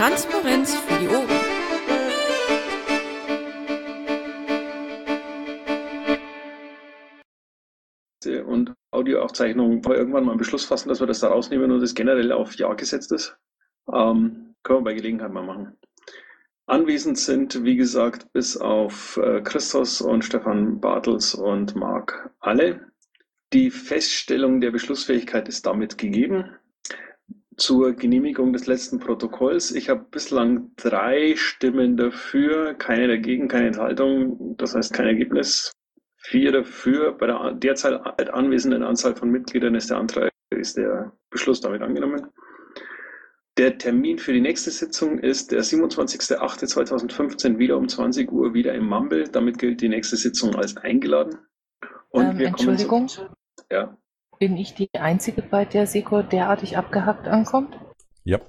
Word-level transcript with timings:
Transparenz 0.00 0.74
für 0.74 0.98
die 0.98 1.08
Ohren. 1.08 1.28
und 8.46 8.72
Audioaufzeichnung 8.92 9.84
wir 9.84 9.96
irgendwann 9.96 10.24
mal 10.24 10.30
einen 10.30 10.38
Beschluss 10.38 10.64
fassen, 10.64 10.88
dass 10.88 11.00
wir 11.00 11.06
das 11.06 11.20
da 11.20 11.28
rausnehmen 11.28 11.70
und 11.70 11.80
das 11.80 11.94
generell 11.94 12.32
auf 12.32 12.54
Ja 12.54 12.72
gesetzt 12.72 13.12
ist. 13.12 13.36
Ähm, 13.92 14.54
können 14.62 14.78
wir 14.78 14.84
bei 14.84 14.94
Gelegenheit 14.94 15.32
mal 15.32 15.44
machen. 15.44 15.76
Anwesend 16.64 17.18
sind, 17.18 17.62
wie 17.62 17.76
gesagt, 17.76 18.32
bis 18.32 18.56
auf 18.56 19.18
äh, 19.18 19.42
Christos 19.42 20.00
und 20.00 20.24
Stefan 20.24 20.80
Bartels 20.80 21.34
und 21.34 21.76
Marc 21.76 22.30
alle. 22.40 22.90
Die 23.52 23.70
Feststellung 23.70 24.62
der 24.62 24.70
Beschlussfähigkeit 24.70 25.46
ist 25.46 25.66
damit 25.66 25.98
gegeben. 25.98 26.56
Zur 27.60 27.92
Genehmigung 27.92 28.54
des 28.54 28.66
letzten 28.66 29.00
Protokolls. 29.00 29.70
Ich 29.70 29.90
habe 29.90 30.06
bislang 30.10 30.70
drei 30.76 31.34
Stimmen 31.36 31.98
dafür, 31.98 32.72
keine 32.72 33.06
dagegen, 33.06 33.48
keine 33.48 33.66
Enthaltung, 33.66 34.56
das 34.56 34.74
heißt 34.74 34.94
kein 34.94 35.06
Ergebnis. 35.06 35.70
Vier 36.16 36.52
dafür. 36.52 37.12
Bei 37.12 37.26
der 37.26 37.52
derzeit 37.52 38.30
anwesenden 38.30 38.82
Anzahl 38.82 39.14
von 39.14 39.30
Mitgliedern 39.30 39.74
ist 39.74 39.90
der 39.90 39.98
Antrag, 39.98 40.30
ist 40.48 40.78
der 40.78 41.12
Beschluss 41.28 41.60
damit 41.60 41.82
angenommen. 41.82 42.28
Der 43.58 43.76
Termin 43.76 44.18
für 44.18 44.32
die 44.32 44.40
nächste 44.40 44.70
Sitzung 44.70 45.18
ist 45.18 45.52
der 45.52 45.62
27.08.2015 45.62 47.58
wieder 47.58 47.76
um 47.76 47.88
20 47.88 48.32
Uhr 48.32 48.54
wieder 48.54 48.72
im 48.72 48.86
Mumble. 48.86 49.24
Damit 49.24 49.58
gilt 49.58 49.82
die 49.82 49.90
nächste 49.90 50.16
Sitzung 50.16 50.54
als 50.54 50.78
eingeladen. 50.78 51.36
Und 52.08 52.40
ähm, 52.40 52.40
Entschuldigung, 52.40 53.08
zu, 53.08 53.28
ja. 53.70 53.99
Bin 54.40 54.56
ich 54.56 54.74
die 54.74 54.88
Einzige, 54.94 55.42
bei 55.42 55.64
der 55.64 55.86
Seko 55.86 56.22
derartig 56.22 56.76
abgehackt 56.76 57.28
ankommt? 57.28 57.78
Ja. 58.24 58.40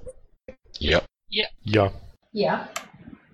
Ja. 0.78 1.02
Ja. 1.28 1.46
Ja. 1.62 1.92
Ja. 2.32 2.68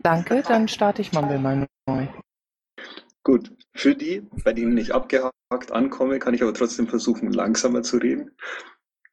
Danke, 0.03 0.43
dann 0.47 0.69
starte 0.69 1.01
ich 1.01 1.13
Mumble 1.13 1.39
mal 1.39 1.67
neu. 1.89 2.07
Gut, 3.23 3.53
für 3.75 3.95
die, 3.95 4.23
bei 4.45 4.53
denen 4.53 4.77
ich 4.77 4.93
abgehakt 4.93 5.71
ankomme, 5.71 6.19
kann 6.19 6.35
ich 6.35 6.43
aber 6.43 6.53
trotzdem 6.53 6.89
versuchen, 6.89 7.33
langsamer 7.33 7.83
zu 7.83 7.99
reden. 7.99 8.33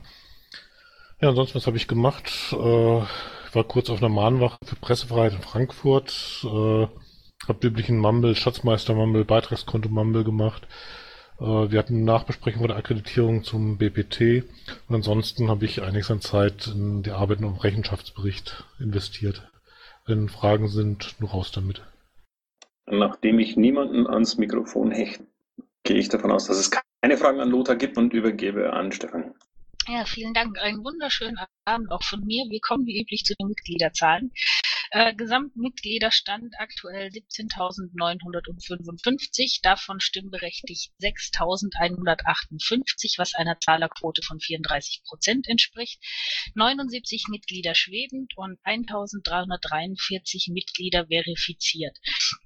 Ja, 1.20 1.30
ansonsten, 1.30 1.56
was 1.56 1.66
habe 1.66 1.78
ich 1.78 1.88
gemacht? 1.88 2.30
Äh, 2.52 2.56
war 2.56 3.64
kurz 3.64 3.88
auf 3.88 3.98
einer 3.98 4.10
Mahnwache 4.10 4.58
für 4.64 4.76
Pressefreiheit 4.76 5.32
in 5.32 5.42
Frankfurt, 5.42 6.44
äh, 6.44 6.86
habe 7.48 7.66
üblichen 7.66 7.98
Mumble, 7.98 8.36
Schatzmeister 8.36 8.94
Mumble, 8.94 9.24
Beitragskonto 9.24 9.88
Mumble 9.88 10.24
gemacht, 10.24 10.68
wir 11.38 11.78
hatten 11.78 11.96
eine 11.96 12.04
Nachbesprechung 12.04 12.60
von 12.60 12.68
der 12.68 12.76
Akkreditierung 12.76 13.42
zum 13.42 13.76
BPT 13.76 14.44
und 14.88 14.94
ansonsten 14.94 15.48
habe 15.48 15.64
ich 15.64 15.82
einiges 15.82 16.10
an 16.10 16.20
Zeit 16.20 16.68
in 16.68 17.02
die 17.02 17.10
Arbeit 17.10 17.38
am 17.42 17.56
Rechenschaftsbericht 17.56 18.64
investiert. 18.78 19.50
Wenn 20.06 20.28
Fragen 20.28 20.68
sind, 20.68 21.16
nur 21.18 21.30
raus 21.30 21.50
damit. 21.50 21.82
Nachdem 22.86 23.38
ich 23.38 23.56
niemanden 23.56 24.06
ans 24.06 24.36
Mikrofon 24.36 24.90
hechte, 24.90 25.26
gehe 25.82 25.96
ich 25.96 26.08
davon 26.08 26.30
aus, 26.30 26.46
dass 26.46 26.58
es 26.58 26.70
keine 26.70 27.16
Fragen 27.16 27.40
an 27.40 27.50
Lothar 27.50 27.76
gibt 27.76 27.96
und 27.96 28.12
übergebe 28.12 28.72
an 28.72 28.92
Stefan. 28.92 29.34
Ja, 29.88 30.04
vielen 30.06 30.32
Dank. 30.32 30.58
Einen 30.58 30.82
wunderschönen 30.82 31.38
Abend 31.66 31.90
auch 31.90 32.02
von 32.02 32.20
mir. 32.24 32.44
Wir 32.48 32.60
kommen 32.60 32.86
wie 32.86 33.00
üblich 33.00 33.24
zu 33.24 33.34
den 33.34 33.48
Mitgliederzahlen. 33.48 34.32
Äh, 34.94 35.14
Gesamtmitgliederstand 35.16 36.54
aktuell 36.56 37.08
17.955, 37.08 39.60
davon 39.60 39.98
stimmberechtigt 39.98 40.92
6.158, 41.02 43.18
was 43.18 43.34
einer 43.34 43.58
Zahlerquote 43.58 44.22
von 44.22 44.38
34 44.38 45.02
Prozent 45.04 45.48
entspricht, 45.48 46.00
79 46.54 47.24
Mitglieder 47.28 47.74
schwebend 47.74 48.34
und 48.36 48.60
1.343 48.60 50.52
Mitglieder 50.52 51.08
verifiziert. 51.08 51.98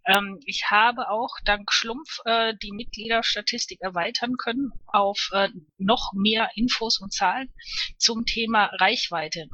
Ähm, 0.06 0.40
ich 0.46 0.70
habe 0.70 1.10
auch 1.10 1.36
dank 1.44 1.70
Schlumpf 1.70 2.20
äh, 2.24 2.54
die 2.62 2.72
Mitgliederstatistik 2.72 3.82
erweitern 3.82 4.38
können 4.38 4.72
auf 4.86 5.28
äh, 5.32 5.50
noch 5.76 6.14
mehr 6.14 6.48
Infos 6.54 6.98
und 6.98 7.12
Zahlen 7.12 7.52
zum 7.98 8.24
Thema 8.24 8.70
Reichweite. 8.80 9.50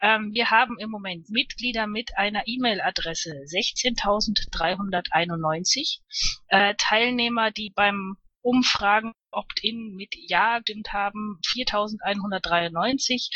Ähm, 0.00 0.32
wir 0.32 0.50
haben 0.50 0.78
im 0.78 0.90
Moment 0.90 1.28
Mitglieder 1.28 1.86
mit 1.86 2.16
einer 2.16 2.37
E-Mail-Adresse 2.46 3.30
16.391, 3.30 6.00
äh, 6.48 6.74
Teilnehmer, 6.76 7.50
die 7.50 7.72
beim 7.74 8.18
Umfragen 8.40 9.12
Opt-in 9.30 9.94
mit 9.94 10.14
Ja 10.14 10.60
gestimmt 10.60 10.92
haben 10.92 11.38
4193, 11.46 13.30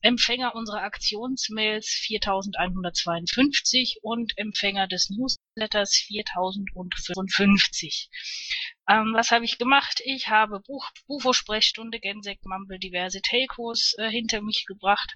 Empfänger 0.00 0.54
unserer 0.54 0.82
Aktionsmails 0.82 1.88
4152 2.06 3.98
und 4.02 4.32
Empfänger 4.36 4.86
des 4.86 5.10
Newsletters 5.10 5.96
4055. 6.06 8.08
Ähm, 8.88 9.12
was 9.14 9.32
habe 9.32 9.44
ich 9.44 9.58
gemacht? 9.58 10.00
Ich 10.04 10.28
habe 10.28 10.60
Buch, 10.60 10.88
Bufo-Sprechstunde, 11.06 12.00
Gensek, 12.00 12.38
Mumble, 12.44 12.78
diverse 12.78 13.20
Telcos 13.20 13.94
äh, 13.98 14.08
hinter 14.08 14.40
mich 14.40 14.64
gebracht 14.66 15.14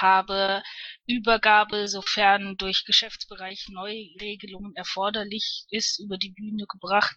habe 0.00 0.62
Übergabe, 1.06 1.88
sofern 1.88 2.56
durch 2.56 2.84
Geschäftsbereich 2.84 3.66
Neuregelungen 3.70 4.74
erforderlich 4.76 5.64
ist, 5.70 6.00
über 6.00 6.18
die 6.18 6.30
Bühne 6.30 6.66
gebracht, 6.66 7.16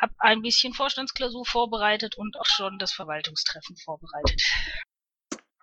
habe 0.00 0.14
ein 0.18 0.42
bisschen 0.42 0.72
Vorstandsklausur 0.74 1.44
vorbereitet 1.46 2.16
und 2.16 2.38
auch 2.38 2.46
schon 2.46 2.78
das 2.78 2.92
Verwaltungstreffen 2.92 3.76
vorbereitet. 3.76 4.42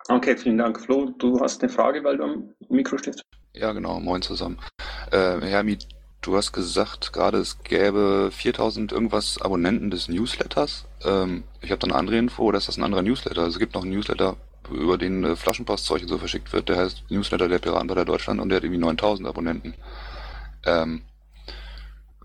Okay, 0.08 0.36
vielen 0.36 0.58
Dank. 0.58 0.80
Flo, 0.80 1.10
du 1.18 1.40
hast 1.40 1.62
eine 1.62 1.72
Frage, 1.72 2.02
weil 2.02 2.16
du 2.16 2.24
am 2.24 2.54
Mikro 2.68 2.98
stehst. 2.98 3.22
Ja, 3.54 3.72
genau. 3.72 4.00
Moin 4.00 4.22
zusammen. 4.22 4.58
Äh, 5.10 5.40
Hermi, 5.40 5.78
du 6.22 6.36
hast 6.36 6.52
gesagt 6.52 7.12
gerade, 7.12 7.38
es 7.38 7.62
gäbe 7.62 8.30
4000 8.32 8.92
irgendwas 8.92 9.40
Abonnenten 9.40 9.90
des 9.90 10.08
Newsletters. 10.08 10.86
Ähm, 11.04 11.44
ich 11.60 11.70
habe 11.70 11.78
da 11.78 11.86
eine 11.86 11.96
andere 11.96 12.16
Info, 12.16 12.42
oder 12.44 12.58
ist 12.58 12.68
das 12.68 12.78
ein 12.78 12.84
anderer 12.84 13.02
Newsletter? 13.02 13.42
Also 13.42 13.52
es 13.52 13.58
gibt 13.58 13.74
noch 13.74 13.82
einen 13.82 13.92
Newsletter, 13.92 14.36
über 14.70 14.98
den 14.98 15.24
äh, 15.24 15.36
Flaschenpostzeug 15.36 16.02
und 16.02 16.08
so 16.08 16.18
verschickt 16.18 16.52
wird. 16.52 16.68
Der 16.68 16.76
heißt 16.78 17.10
Newsletter 17.10 17.48
der 17.48 17.58
Piratenpartei 17.58 18.04
Deutschland 18.04 18.40
und 18.40 18.48
der 18.48 18.56
hat 18.56 18.64
irgendwie 18.64 18.80
9000 18.80 19.28
Abonnenten. 19.28 19.74
Ähm, 20.64 21.02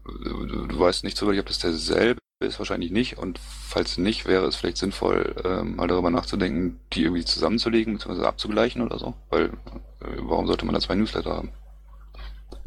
du, 0.05 0.67
du 0.67 0.79
weißt 0.79 1.03
nicht 1.03 1.17
so 1.17 1.25
wirklich, 1.25 1.41
ob 1.41 1.47
das 1.47 1.59
derselbe 1.59 2.19
ist, 2.39 2.59
wahrscheinlich 2.59 2.91
nicht. 2.91 3.17
Und 3.17 3.39
falls 3.39 3.97
nicht, 3.97 4.25
wäre 4.25 4.45
es 4.45 4.55
vielleicht 4.55 4.77
sinnvoll, 4.77 5.35
ähm, 5.43 5.75
mal 5.75 5.87
darüber 5.87 6.09
nachzudenken, 6.09 6.79
die 6.93 7.03
irgendwie 7.03 7.25
zusammenzulegen 7.25 7.97
bzw. 7.97 8.25
abzugleichen 8.25 8.81
oder 8.81 8.99
so. 8.99 9.15
Weil 9.29 9.45
äh, 9.45 10.17
warum 10.19 10.47
sollte 10.47 10.65
man 10.65 10.75
da 10.75 10.81
zwei 10.81 10.95
Newsletter 10.95 11.35
haben? 11.35 11.51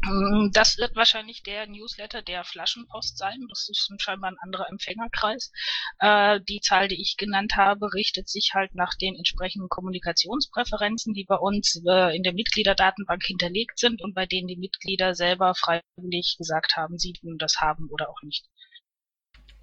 Mm, 0.03 0.49
das 0.51 0.77
wird 0.77 0.95
wahrscheinlich 0.95 1.43
der 1.43 1.67
Newsletter 1.67 2.21
der 2.21 2.43
Flaschenpost 2.43 3.17
sein. 3.17 3.45
Das 3.49 3.69
ist 3.69 3.91
scheinbar 3.99 4.31
ein 4.31 4.37
anderer 4.41 4.67
Empfängerkreis. 4.69 5.51
Äh, 5.99 6.39
die 6.41 6.59
Zahl, 6.61 6.87
die 6.87 7.01
ich 7.01 7.17
genannt 7.17 7.55
habe, 7.55 7.93
richtet 7.93 8.27
sich 8.27 8.51
halt 8.53 8.73
nach 8.73 8.95
den 8.95 9.15
entsprechenden 9.15 9.69
Kommunikationspräferenzen, 9.69 11.13
die 11.13 11.25
bei 11.25 11.35
uns 11.35 11.81
äh, 11.87 12.15
in 12.15 12.23
der 12.23 12.33
Mitgliederdatenbank 12.33 13.23
hinterlegt 13.23 13.77
sind 13.77 14.01
und 14.01 14.15
bei 14.15 14.25
denen 14.25 14.47
die 14.47 14.57
Mitglieder 14.57 15.13
selber 15.13 15.53
freiwillig 15.55 16.35
gesagt 16.37 16.75
haben, 16.75 16.97
sie 16.97 17.13
tun 17.13 17.37
das 17.37 17.57
haben 17.59 17.87
oder 17.89 18.09
auch 18.09 18.21
nicht. 18.23 18.45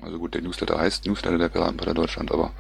Also 0.01 0.19
gut, 0.19 0.35
der 0.35 0.43
Newsletter 0.43 0.79
heißt 0.79 1.07
Newsletter 1.07 1.39
der 1.39 1.49
Piratenpartei 1.49 1.95
Deutschland, 1.95 2.31
aber 2.31 2.53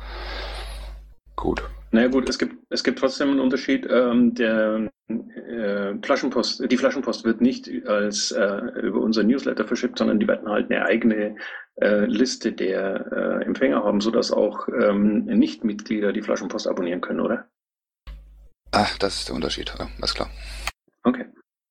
gut. 1.36 1.62
Naja 1.90 2.08
gut, 2.08 2.28
es 2.28 2.38
gibt, 2.38 2.56
es 2.68 2.84
gibt 2.84 2.98
trotzdem 2.98 3.30
einen 3.30 3.40
Unterschied. 3.40 3.86
Ähm, 3.90 4.34
der 4.34 4.90
äh, 5.08 5.94
Flaschenpost, 6.02 6.70
die 6.70 6.76
Flaschenpost 6.76 7.24
wird 7.24 7.40
nicht 7.40 7.70
als 7.86 8.30
äh, 8.32 8.60
über 8.82 9.00
unser 9.00 9.22
Newsletter 9.22 9.66
verschickt, 9.66 9.98
sondern 9.98 10.20
die 10.20 10.28
werden 10.28 10.48
halt 10.48 10.70
eine 10.70 10.84
eigene 10.84 11.36
äh, 11.80 12.04
Liste 12.04 12.52
der 12.52 13.06
äh, 13.10 13.44
Empfänger 13.44 13.82
haben, 13.84 14.00
sodass 14.00 14.30
auch 14.30 14.68
ähm, 14.68 15.24
Nichtmitglieder 15.24 16.12
die 16.12 16.22
Flaschenpost 16.22 16.66
abonnieren 16.66 17.00
können, 17.00 17.20
oder? 17.20 17.48
Ach, 18.72 18.98
das 18.98 19.20
ist 19.20 19.28
der 19.28 19.36
Unterschied, 19.36 19.72
ja, 19.78 19.88
alles 19.96 20.14
klar. 20.14 20.30
Okay. 21.04 21.24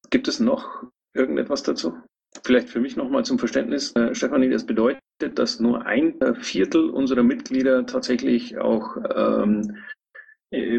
Gibt 0.09 0.27
es 0.27 0.39
noch 0.39 0.83
irgendetwas 1.13 1.61
dazu? 1.61 1.95
Vielleicht 2.43 2.69
für 2.69 2.79
mich 2.79 2.95
nochmal 2.95 3.23
zum 3.23 3.37
Verständnis, 3.37 3.95
äh, 3.95 4.15
Stefanie, 4.15 4.49
das 4.49 4.65
bedeutet, 4.65 5.01
dass 5.35 5.59
nur 5.59 5.85
ein 5.85 6.15
Viertel 6.41 6.89
unserer 6.89 7.23
Mitglieder 7.23 7.85
tatsächlich 7.85 8.57
auch 8.57 8.97
ähm, 9.15 9.61
äh, 9.61 9.73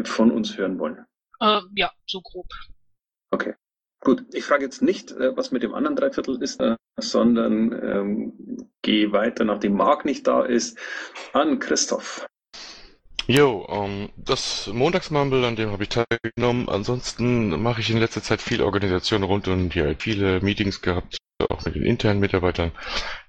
von 0.03 0.31
uns 0.31 0.57
hören 0.57 0.79
wollen. 0.79 1.05
Äh, 1.39 1.61
ja, 1.75 1.91
so 2.05 2.21
grob. 2.21 2.47
Okay. 3.31 3.53
Gut, 4.01 4.23
ich 4.33 4.45
frage 4.45 4.63
jetzt 4.63 4.81
nicht, 4.81 5.11
äh, 5.11 5.35
was 5.35 5.51
mit 5.51 5.61
dem 5.61 5.73
anderen 5.73 5.95
Dreiviertel 5.95 6.41
ist, 6.41 6.61
äh, 6.61 6.75
sondern 6.97 7.73
ähm, 7.73 8.69
gehe 8.81 9.11
weiter, 9.11 9.43
nachdem 9.43 9.73
Marc 9.73 10.05
nicht 10.05 10.25
da 10.25 10.43
ist, 10.43 10.77
an 11.33 11.59
Christoph. 11.59 12.25
Jo, 13.27 13.67
ähm, 13.69 14.09
das 14.15 14.67
Montagsmumble, 14.67 15.45
an 15.45 15.55
dem 15.55 15.71
habe 15.71 15.83
ich 15.83 15.89
teilgenommen. 15.89 16.69
Ansonsten 16.69 17.61
mache 17.61 17.81
ich 17.81 17.89
in 17.89 17.97
letzter 17.97 18.23
Zeit 18.23 18.41
viel 18.41 18.61
Organisation 18.61 19.23
rund 19.23 19.47
und 19.47 19.73
hier 19.73 19.95
viele 19.99 20.39
Meetings 20.41 20.81
gehabt, 20.81 21.17
auch 21.49 21.63
mit 21.65 21.75
den 21.75 21.85
internen 21.85 22.21
Mitarbeitern, 22.21 22.71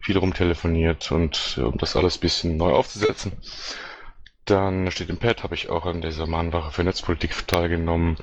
viel 0.01 0.17
rumtelefoniert 0.17 1.11
und 1.13 1.59
um 1.63 1.77
das 1.79 1.97
alles 1.97 2.17
ein 2.17 2.21
bisschen 2.21 2.57
neu 2.57 2.71
aufzusetzen. 2.71 3.33
Dann 4.51 4.91
steht 4.91 5.11
im 5.11 5.17
Pad, 5.17 5.45
habe 5.45 5.55
ich 5.55 5.69
auch 5.69 5.87
an 5.87 6.01
dieser 6.01 6.27
Mahnwache 6.27 6.73
für 6.73 6.83
Netzpolitik 6.83 7.47
teilgenommen, 7.47 8.17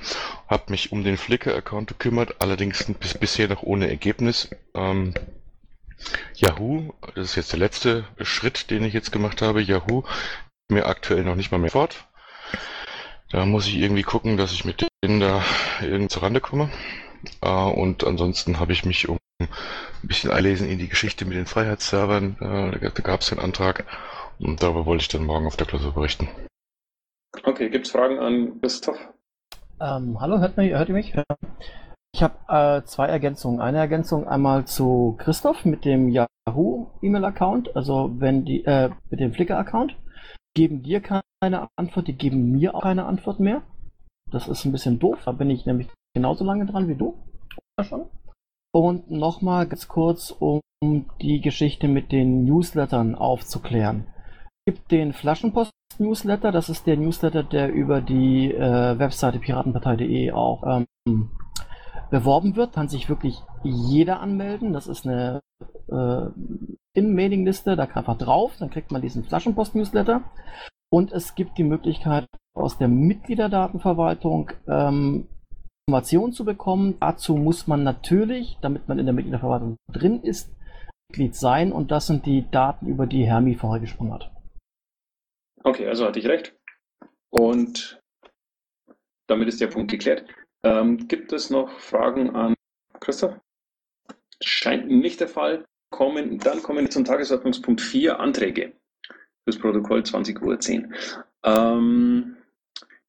habe 0.46 0.64
mich 0.70 0.92
um 0.92 1.02
den 1.02 1.16
Flickr-Account 1.16 1.88
gekümmert, 1.88 2.42
allerdings 2.42 2.84
bis 3.00 3.16
bisher 3.16 3.48
noch 3.48 3.62
ohne 3.62 3.88
Ergebnis. 3.88 4.50
Ähm, 4.74 5.14
Yahoo, 6.34 6.92
das 7.14 7.30
ist 7.30 7.36
jetzt 7.36 7.52
der 7.52 7.60
letzte 7.60 8.04
Schritt, 8.20 8.70
den 8.70 8.84
ich 8.84 8.92
jetzt 8.92 9.10
gemacht 9.10 9.40
habe. 9.40 9.62
Yahoo 9.62 10.02
mir 10.68 10.84
aktuell 10.84 11.24
noch 11.24 11.34
nicht 11.34 11.50
mal 11.50 11.56
mehr 11.56 11.70
fort. 11.70 12.04
Da 13.30 13.46
muss 13.46 13.66
ich 13.66 13.76
irgendwie 13.76 14.02
gucken, 14.02 14.36
dass 14.36 14.52
ich 14.52 14.66
mit 14.66 14.86
denen 15.02 15.20
da 15.20 15.42
irgendwie 15.80 16.08
zur 16.08 16.24
Rande 16.24 16.42
komme. 16.42 16.70
Äh, 17.40 17.48
und 17.48 18.04
ansonsten 18.04 18.60
habe 18.60 18.74
ich 18.74 18.84
mich 18.84 19.08
um 19.08 19.16
ein 19.40 19.48
bisschen 20.02 20.30
einlesen 20.30 20.68
in 20.68 20.78
die 20.78 20.88
Geschichte 20.88 21.24
mit 21.24 21.38
den 21.38 21.46
Freiheitsservern. 21.46 22.36
Äh, 22.82 22.90
da 22.90 23.02
gab 23.02 23.22
es 23.22 23.32
einen 23.32 23.40
Antrag 23.40 23.86
und 24.40 24.62
darüber 24.62 24.86
wollte 24.86 25.02
ich 25.02 25.08
dann 25.08 25.26
morgen 25.26 25.46
auf 25.46 25.56
der 25.56 25.66
Klausur 25.66 25.92
berichten. 25.92 26.28
Okay, 27.44 27.70
gibt 27.70 27.86
es 27.86 27.92
Fragen 27.92 28.18
an 28.18 28.60
Christoph? 28.60 28.98
Ähm, 29.80 30.20
hallo, 30.20 30.38
hört, 30.38 30.56
mich, 30.56 30.72
hört 30.72 30.88
ihr 30.88 30.94
mich? 30.94 31.14
Ich 32.14 32.22
habe 32.22 32.34
äh, 32.48 32.84
zwei 32.84 33.06
Ergänzungen. 33.06 33.60
Eine 33.60 33.78
Ergänzung 33.78 34.26
einmal 34.26 34.66
zu 34.66 35.16
Christoph 35.18 35.64
mit 35.64 35.84
dem 35.84 36.08
Yahoo 36.08 36.88
E-Mail-Account, 37.02 37.76
also 37.76 38.10
wenn 38.18 38.44
die 38.44 38.64
äh, 38.64 38.90
mit 39.10 39.20
dem 39.20 39.32
Flickr-Account 39.32 39.96
geben 40.54 40.82
dir 40.82 41.00
keine 41.00 41.68
Antwort, 41.76 42.08
die 42.08 42.14
geben 42.14 42.50
mir 42.52 42.74
auch 42.74 42.82
keine 42.82 43.06
Antwort 43.06 43.38
mehr. 43.38 43.62
Das 44.32 44.48
ist 44.48 44.64
ein 44.64 44.72
bisschen 44.72 44.98
doof. 44.98 45.18
Da 45.24 45.32
bin 45.32 45.50
ich 45.50 45.66
nämlich 45.66 45.88
genauso 46.14 46.44
lange 46.44 46.66
dran 46.66 46.88
wie 46.88 46.96
du. 46.96 47.16
Schon. 47.80 48.06
Und 48.72 49.10
nochmal 49.10 49.68
ganz 49.68 49.86
kurz, 49.86 50.30
um 50.30 50.60
die 51.20 51.40
Geschichte 51.40 51.86
mit 51.86 52.10
den 52.10 52.44
Newslettern 52.44 53.14
aufzuklären 53.14 54.06
gibt 54.68 54.90
den 54.90 55.14
Flaschenpost-Newsletter. 55.14 56.52
Das 56.52 56.68
ist 56.68 56.86
der 56.86 56.98
Newsletter, 56.98 57.42
der 57.42 57.72
über 57.72 58.02
die 58.02 58.52
äh, 58.52 58.98
Webseite 58.98 59.38
piratenpartei.de 59.38 60.32
auch 60.32 60.84
ähm, 61.06 61.30
beworben 62.10 62.54
wird. 62.54 62.74
Kann 62.74 62.90
sich 62.90 63.08
wirklich 63.08 63.40
jeder 63.62 64.20
anmelden. 64.20 64.74
Das 64.74 64.86
ist 64.86 65.06
eine 65.06 65.40
äh, 65.90 66.26
In-Mailing-Liste. 66.92 67.76
Da 67.76 67.86
kann 67.86 68.00
einfach 68.00 68.18
drauf. 68.18 68.56
Dann 68.58 68.68
kriegt 68.68 68.92
man 68.92 69.00
diesen 69.00 69.24
Flaschenpost-Newsletter. 69.24 70.20
Und 70.92 71.12
es 71.12 71.34
gibt 71.34 71.56
die 71.56 71.64
Möglichkeit, 71.64 72.26
aus 72.54 72.76
der 72.76 72.88
Mitgliederdatenverwaltung 72.88 74.50
ähm, 74.66 75.28
Informationen 75.86 76.34
zu 76.34 76.44
bekommen. 76.44 76.96
Dazu 77.00 77.36
muss 77.36 77.66
man 77.66 77.84
natürlich, 77.84 78.58
damit 78.60 78.86
man 78.86 78.98
in 78.98 79.06
der 79.06 79.14
Mitgliederverwaltung 79.14 79.76
drin 79.90 80.20
ist, 80.20 80.52
Mitglied 81.10 81.34
sein. 81.36 81.72
Und 81.72 81.90
das 81.90 82.06
sind 82.06 82.26
die 82.26 82.50
Daten, 82.50 82.84
über 82.86 83.06
die 83.06 83.24
Hermi 83.24 83.54
vorher 83.54 83.80
gesprochen 83.80 84.12
hat. 84.12 84.30
Okay, 85.64 85.86
also 85.86 86.06
hatte 86.06 86.18
ich 86.18 86.26
recht. 86.26 86.54
Und 87.30 88.00
damit 89.26 89.48
ist 89.48 89.60
der 89.60 89.66
Punkt 89.68 89.90
geklärt. 89.90 90.24
Ähm, 90.64 91.08
gibt 91.08 91.32
es 91.32 91.50
noch 91.50 91.78
Fragen 91.78 92.34
an 92.34 92.54
Christoph? 93.00 93.38
Scheint 94.42 94.88
nicht 94.88 95.20
der 95.20 95.28
Fall. 95.28 95.64
Kommen, 95.90 96.38
dann 96.38 96.62
kommen 96.62 96.80
wir 96.80 96.90
zum 96.90 97.04
Tagesordnungspunkt 97.04 97.80
4, 97.80 98.20
Anträge 98.20 98.74
fürs 99.44 99.58
Protokoll 99.58 100.00
20.10 100.00 100.42
Uhr. 100.42 100.94
Ähm, 101.44 102.36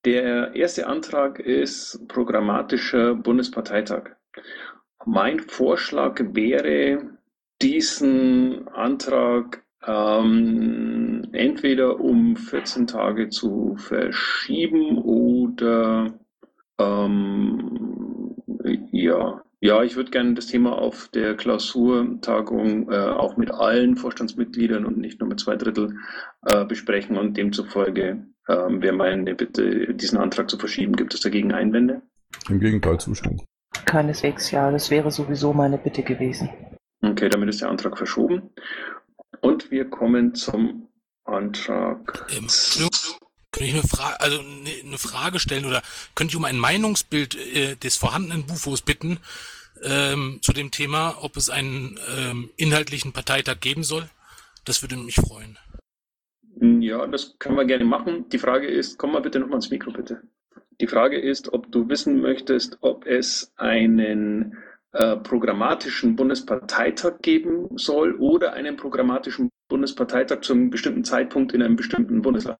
der 0.05 0.55
erste 0.55 0.87
Antrag 0.87 1.39
ist 1.39 2.07
programmatischer 2.07 3.15
Bundesparteitag. 3.15 4.15
Mein 5.05 5.41
Vorschlag 5.41 6.21
wäre, 6.33 7.17
diesen 7.61 8.69
Antrag 8.69 9.65
ähm, 9.85 11.23
entweder 11.31 11.99
um 11.99 12.35
14 12.35 12.87
Tage 12.87 13.29
zu 13.29 13.75
verschieben 13.77 14.97
oder 14.97 16.13
ähm, 16.79 18.35
ja, 18.91 19.41
ja, 19.61 19.83
ich 19.83 19.97
würde 19.97 20.11
gerne 20.11 20.35
das 20.35 20.47
Thema 20.47 20.77
auf 20.77 21.09
der 21.09 21.35
Klausurtagung 21.35 22.89
äh, 22.91 22.95
auch 22.95 23.35
mit 23.35 23.51
allen 23.51 23.97
Vorstandsmitgliedern 23.97 24.85
und 24.85 24.97
nicht 24.97 25.19
nur 25.19 25.27
mit 25.27 25.41
zwei 25.41 25.57
Drittel 25.57 25.97
äh, 26.45 26.63
besprechen 26.65 27.17
und 27.17 27.35
demzufolge 27.35 28.25
äh, 28.47 28.53
wäre 28.53 28.95
meine 28.95 29.35
Bitte, 29.35 29.93
diesen 29.93 30.17
Antrag 30.17 30.49
zu 30.49 30.57
verschieben. 30.57 30.95
Gibt 30.95 31.13
es 31.13 31.19
dagegen 31.19 31.51
Einwände? 31.51 32.01
Im 32.47 32.59
Gegenteil, 32.59 32.99
Zustimmung. 32.99 33.43
Keineswegs, 33.85 34.51
ja. 34.51 34.71
Das 34.71 34.89
wäre 34.91 35.11
sowieso 35.11 35.51
meine 35.53 35.77
Bitte 35.77 36.03
gewesen. 36.03 36.49
Okay, 37.01 37.29
damit 37.29 37.49
ist 37.49 37.61
der 37.61 37.69
Antrag 37.69 37.97
verschoben. 37.97 38.51
Und 39.41 39.71
wir 39.71 39.89
kommen 39.89 40.35
zum 40.35 40.87
Antrag. 41.23 42.27
Ähm, 42.35 42.47
kann 43.51 43.63
ich 43.63 43.73
eine 43.73 43.83
Frage, 43.83 44.21
also 44.21 44.39
eine 44.39 44.97
Frage 44.97 45.39
stellen 45.39 45.65
oder 45.65 45.81
könnte 46.15 46.31
ich 46.31 46.37
um 46.37 46.45
ein 46.45 46.57
Meinungsbild 46.57 47.35
äh, 47.35 47.75
des 47.75 47.95
vorhandenen 47.95 48.45
Bufos 48.45 48.81
bitten 48.81 49.19
ähm, 49.83 50.39
zu 50.41 50.53
dem 50.53 50.71
Thema, 50.71 51.17
ob 51.21 51.35
es 51.35 51.49
einen 51.49 51.99
ähm, 52.15 52.49
inhaltlichen 52.57 53.11
Parteitag 53.11 53.59
geben 53.59 53.83
soll? 53.83 54.09
Das 54.65 54.81
würde 54.83 54.97
mich 54.97 55.15
freuen. 55.15 55.57
Ja, 56.61 57.07
das 57.07 57.37
können 57.39 57.55
wir 57.55 57.65
gerne 57.65 57.85
machen. 57.85 58.29
Die 58.29 58.39
Frage 58.39 58.67
ist, 58.67 58.97
komm 58.97 59.13
mal 59.13 59.21
bitte 59.21 59.39
nochmal 59.39 59.57
ins 59.57 59.69
Mikro, 59.69 59.91
bitte. 59.91 60.21
Die 60.81 60.87
Frage 60.87 61.19
ist, 61.19 61.51
ob 61.51 61.71
du 61.71 61.89
wissen 61.89 62.21
möchtest, 62.21 62.77
ob 62.81 63.05
es 63.05 63.51
einen 63.57 64.57
programmatischen 64.91 66.15
Bundesparteitag 66.15 67.19
geben 67.21 67.69
soll 67.77 68.15
oder 68.15 68.53
einen 68.53 68.75
programmatischen 68.75 69.49
Bundesparteitag 69.67 70.41
zu 70.41 70.53
einem 70.53 70.69
bestimmten 70.71 71.03
Zeitpunkt 71.03 71.53
in 71.53 71.61
einem 71.61 71.75
bestimmten 71.75 72.21
Bundesland. 72.21 72.57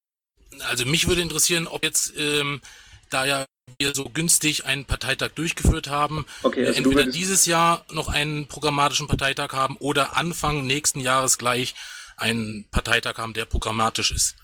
Also 0.69 0.85
mich 0.85 1.07
würde 1.07 1.21
interessieren, 1.21 1.67
ob 1.67 1.83
jetzt, 1.83 2.13
ähm, 2.17 2.61
da 3.09 3.25
ja 3.25 3.45
wir 3.77 3.93
so 3.93 4.05
günstig 4.05 4.65
einen 4.65 4.85
Parteitag 4.85 5.29
durchgeführt 5.29 5.89
haben, 5.89 6.25
Okay, 6.43 6.65
also 6.65 6.77
entweder 6.77 7.05
dieses 7.05 7.45
Jahr 7.45 7.85
noch 7.91 8.09
einen 8.09 8.47
programmatischen 8.47 9.07
Parteitag 9.07 9.53
haben 9.53 9.77
oder 9.79 10.17
Anfang 10.17 10.65
nächsten 10.65 10.99
Jahres 10.99 11.37
gleich 11.37 11.75
einen 12.17 12.65
Parteitag 12.71 13.17
haben, 13.17 13.33
der 13.33 13.45
programmatisch 13.45 14.11
ist. 14.11 14.35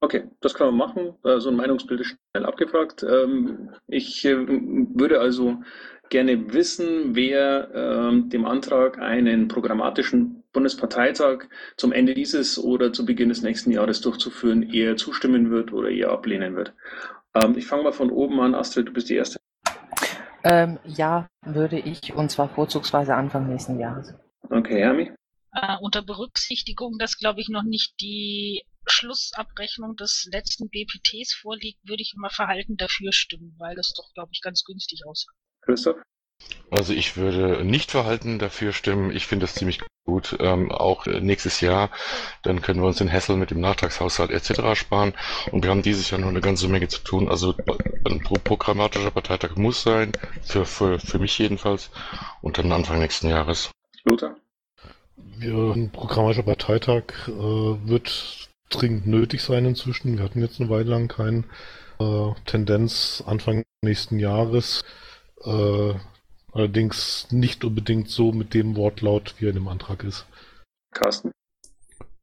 Okay, 0.00 0.24
das 0.40 0.52
kann 0.52 0.66
man 0.66 0.76
machen. 0.76 1.14
Äh, 1.24 1.40
So 1.40 1.48
ein 1.48 1.56
Meinungsbild 1.56 2.00
ist 2.00 2.14
schnell 2.32 2.44
abgefragt. 2.44 3.02
Ähm, 3.02 3.70
Ich 3.88 4.24
äh, 4.24 4.36
würde 4.36 5.20
also 5.20 5.62
gerne 6.10 6.52
wissen, 6.52 7.14
wer 7.14 7.70
ähm, 7.74 8.28
dem 8.30 8.44
Antrag 8.44 8.98
einen 8.98 9.48
programmatischen 9.48 10.44
Bundesparteitag 10.52 11.44
zum 11.76 11.92
Ende 11.92 12.14
dieses 12.14 12.58
oder 12.58 12.92
zu 12.92 13.04
Beginn 13.04 13.28
des 13.28 13.42
nächsten 13.42 13.70
Jahres 13.70 14.00
durchzuführen 14.00 14.62
eher 14.62 14.96
zustimmen 14.96 15.50
wird 15.50 15.72
oder 15.72 15.90
eher 15.90 16.10
ablehnen 16.10 16.56
wird. 16.56 16.72
Ähm, 17.34 17.56
Ich 17.56 17.66
fange 17.66 17.82
mal 17.82 17.92
von 17.92 18.10
oben 18.10 18.40
an. 18.40 18.54
Astrid, 18.54 18.88
du 18.88 18.92
bist 18.92 19.08
die 19.10 19.16
Erste. 19.16 19.38
Ähm, 20.44 20.78
ja, 20.84 21.26
würde 21.44 21.78
ich, 21.78 22.14
und 22.14 22.30
zwar 22.30 22.48
vorzugsweise 22.48 23.14
Anfang 23.14 23.48
nächsten 23.48 23.80
Jahres. 23.80 24.14
Okay, 24.50 24.78
Hermi. 24.78 25.10
Äh, 25.52 25.76
unter 25.80 26.02
Berücksichtigung, 26.02 26.98
dass, 26.98 27.16
glaube 27.16 27.40
ich, 27.40 27.48
noch 27.48 27.62
nicht 27.62 27.94
die 28.00 28.62
Schlussabrechnung 28.86 29.96
des 29.96 30.28
letzten 30.30 30.68
BPTs 30.68 31.34
vorliegt, 31.34 31.78
würde 31.88 32.02
ich 32.02 32.12
immer 32.14 32.28
verhalten 32.28 32.76
dafür 32.76 33.12
stimmen, 33.12 33.54
weil 33.58 33.74
das 33.74 33.94
doch, 33.94 34.12
glaube 34.12 34.30
ich, 34.32 34.42
ganz 34.42 34.64
günstig 34.64 35.02
aussieht. 35.06 35.30
Christoph. 35.64 35.96
Also 36.70 36.92
ich 36.92 37.16
würde 37.16 37.64
nicht 37.64 37.90
verhalten 37.90 38.38
dafür 38.38 38.72
stimmen. 38.72 39.10
Ich 39.12 39.26
finde 39.26 39.46
das 39.46 39.54
ziemlich 39.54 39.80
gut. 40.04 40.36
Ähm, 40.40 40.72
auch 40.72 41.06
äh, 41.06 41.20
nächstes 41.20 41.60
Jahr, 41.60 41.90
dann 42.42 42.60
können 42.60 42.80
wir 42.80 42.86
uns 42.88 42.98
den 42.98 43.10
Hassel 43.12 43.36
mit 43.36 43.50
dem 43.50 43.60
Nachtragshaushalt 43.60 44.30
etc. 44.30 44.78
sparen. 44.78 45.14
Und 45.52 45.62
wir 45.62 45.70
haben 45.70 45.82
dieses 45.82 46.10
Jahr 46.10 46.20
noch 46.20 46.28
eine 46.28 46.40
ganze 46.40 46.68
Menge 46.68 46.88
zu 46.88 47.00
tun. 47.02 47.28
Also 47.28 47.54
ein 48.04 48.20
pro- 48.20 48.34
programmatischer 48.42 49.10
Parteitag 49.12 49.56
muss 49.56 49.82
sein, 49.82 50.12
für, 50.42 50.66
für, 50.66 50.98
für 50.98 51.18
mich 51.18 51.38
jedenfalls. 51.38 51.90
Und 52.42 52.58
dann 52.58 52.72
Anfang 52.72 52.98
nächsten 52.98 53.28
Jahres. 53.28 53.70
Lothar. 54.04 54.36
Wir, 55.16 55.54
ein 55.54 55.90
programmatischer 55.90 56.42
Parteitag 56.42 57.04
äh, 57.28 57.30
wird 57.30 58.48
dringend 58.70 59.06
nötig 59.06 59.42
sein 59.42 59.64
inzwischen. 59.64 60.18
Wir 60.18 60.24
hatten 60.24 60.40
jetzt 60.40 60.60
eine 60.60 60.68
Weile 60.68 60.90
lang 60.90 61.08
keinen. 61.08 61.44
Äh, 62.00 62.32
Tendenz 62.44 63.22
Anfang 63.24 63.62
nächsten 63.82 64.18
Jahres. 64.18 64.84
Äh, 65.44 65.94
allerdings 66.52 67.28
nicht 67.30 67.64
unbedingt 67.64 68.08
so 68.08 68.32
mit 68.32 68.54
dem 68.54 68.76
Wortlaut, 68.76 69.34
wie 69.38 69.46
er 69.46 69.50
in 69.50 69.56
dem 69.56 69.68
Antrag 69.68 70.04
ist. 70.04 70.26
Carsten. 70.92 71.32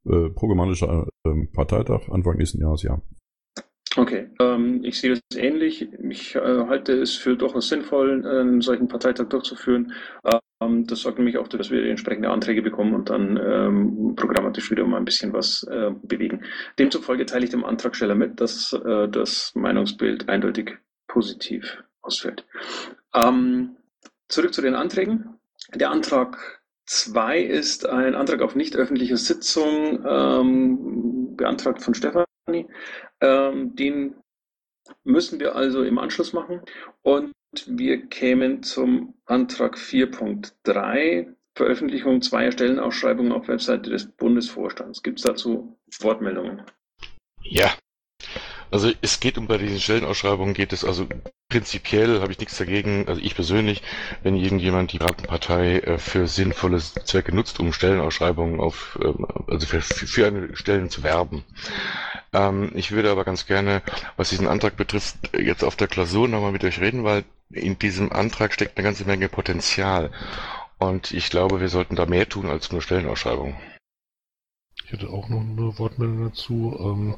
Äh, 0.06 0.30
programmatischer 0.30 1.08
ähm, 1.26 1.50
Parteitag 1.52 2.10
Anfang 2.10 2.38
nächsten 2.38 2.62
Jahres, 2.62 2.84
ja. 2.84 3.00
Okay, 3.98 4.30
ähm, 4.40 4.84
ich 4.84 5.00
sehe 5.00 5.12
das 5.12 5.38
ähnlich. 5.38 5.88
Ich 6.10 6.36
äh, 6.36 6.40
halte 6.40 6.94
es 6.94 7.16
für 7.16 7.36
durchaus 7.36 7.68
sinnvoll, 7.68 8.26
einen 8.26 8.62
solchen 8.62 8.88
Parteitag 8.88 9.28
durchzuführen. 9.28 9.94
Ähm, 10.62 10.88
das 10.88 11.02
sorgt 11.02 11.18
nämlich 11.18 11.38
auch 11.38 11.48
dafür, 11.48 11.58
dass 11.60 11.72
wir 11.72 11.86
entsprechende 11.86 12.30
Anträge 12.30 12.62
bekommen 12.62 12.94
und 12.94 13.10
dann 13.10 13.38
ähm, 13.38 14.16
programmatisch 14.16 14.72
wieder 14.72 14.86
mal 14.86 14.98
ein 14.98 15.06
bisschen 15.06 15.34
was 15.34 15.64
äh, 15.64 15.92
bewegen. 16.04 16.44
Demzufolge 16.80 17.26
teile 17.26 17.44
ich 17.44 17.52
dem 17.52 17.66
Antragsteller 17.66 18.16
mit, 18.16 18.40
dass 18.40 18.72
äh, 18.74 19.10
das 19.10 19.52
Meinungsbild 19.56 20.30
eindeutig 20.30 20.78
positiv 21.08 21.84
ausfällt. 22.02 22.46
Ähm, 23.14 23.78
zurück 24.28 24.54
zu 24.54 24.62
den 24.62 24.76
Anträgen. 24.76 25.40
Der 25.74 25.92
Antrag 25.92 26.62
2 26.86 27.42
ist 27.42 27.88
ein 27.88 28.16
Antrag 28.16 28.42
auf 28.42 28.56
nicht 28.56 28.76
öffentliche 28.76 29.18
Sitzung, 29.18 30.06
ähm, 30.08 31.36
beantragt 31.36 31.82
von 31.82 31.94
Stefanie. 31.94 32.68
Ähm, 33.22 33.76
den 33.76 34.16
müssen 35.04 35.40
wir 35.40 35.56
also 35.56 35.84
im 35.84 35.98
Anschluss 35.98 36.34
machen. 36.34 36.62
Und 37.02 37.34
wir 37.68 38.08
kämen 38.08 38.64
zum 38.64 39.16
Antrag 39.26 39.78
4.3, 39.78 41.34
Veröffentlichung 41.56 42.22
zweier 42.22 42.52
Stellenausschreibungen 42.52 43.32
auf 43.32 43.48
Webseite 43.48 43.90
des 43.90 44.10
Bundesvorstands. 44.12 45.04
Gibt 45.04 45.20
es 45.20 45.26
dazu 45.26 45.78
Wortmeldungen? 46.00 46.64
Ja. 47.42 47.72
Also 48.72 48.92
es 49.02 49.20
geht 49.20 49.38
um 49.38 49.48
bei 49.48 49.58
diesen 49.58 49.80
Stellenausschreibungen 49.80 50.54
geht 50.54 50.72
es 50.74 50.86
also 50.86 51.08
prinzipiell 51.50 52.22
habe 52.22 52.32
ich 52.32 52.40
nichts 52.40 52.58
dagegen, 52.58 53.06
also 53.08 53.22
ich 53.22 53.36
persönlich, 53.36 53.84
wenn 54.24 54.38
irgendjemand 54.38 54.94
die 54.94 55.00
Partei 55.00 55.80
äh, 55.80 55.98
für 55.98 56.28
sinnvolle 56.28 56.80
Zwecke 56.80 57.36
nutzt, 57.36 57.60
um 57.60 57.74
Stellenausschreibungen 57.74 58.62
auf 58.62 58.98
ähm, 59.04 59.28
also 59.48 59.68
für, 59.68 59.82
für 59.82 60.26
eine 60.26 60.56
Stellen 60.56 60.90
zu 60.90 61.04
werben. 61.04 61.44
Ähm, 62.32 62.72
ich 62.74 62.92
würde 62.92 63.12
aber 63.12 63.26
ganz 63.26 63.46
gerne, 63.46 63.82
was 64.16 64.30
diesen 64.30 64.48
Antrag 64.48 64.78
betrifft, 64.78 65.18
jetzt 65.38 65.66
auf 65.66 65.76
der 65.76 65.90
Klausur 65.90 66.30
nochmal 66.30 66.54
mit 66.54 66.64
euch 66.64 66.80
reden, 66.80 67.04
weil 67.04 67.26
in 67.50 67.78
diesem 67.78 68.14
Antrag 68.14 68.54
steckt 68.54 68.78
eine 68.78 68.86
ganze 68.86 69.04
Menge 69.04 69.28
Potenzial. 69.28 70.12
Und 70.80 71.12
ich 71.12 71.30
glaube, 71.30 71.60
wir 71.60 71.68
sollten 71.68 71.98
da 71.98 72.06
mehr 72.06 72.28
tun 72.28 72.48
als 72.48 72.72
nur 72.72 72.82
Stellenausschreibungen. 72.82 73.56
Ich 74.86 74.94
hätte 74.94 75.10
auch 75.10 75.30
noch 75.30 75.42
eine 75.42 75.78
Wortmeldung 75.78 76.30
dazu. 76.30 76.78
Ähm, 76.80 77.16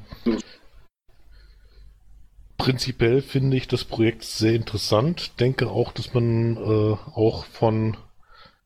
prinzipiell 2.64 3.22
finde 3.22 3.58
ich 3.58 3.68
das 3.68 3.84
Projekt 3.84 4.24
sehr 4.24 4.54
interessant. 4.54 5.38
Denke 5.42 5.68
auch, 5.70 5.92
dass 5.92 6.14
man 6.14 6.56
äh, 6.56 6.96
auch 7.14 7.44
von 7.44 7.98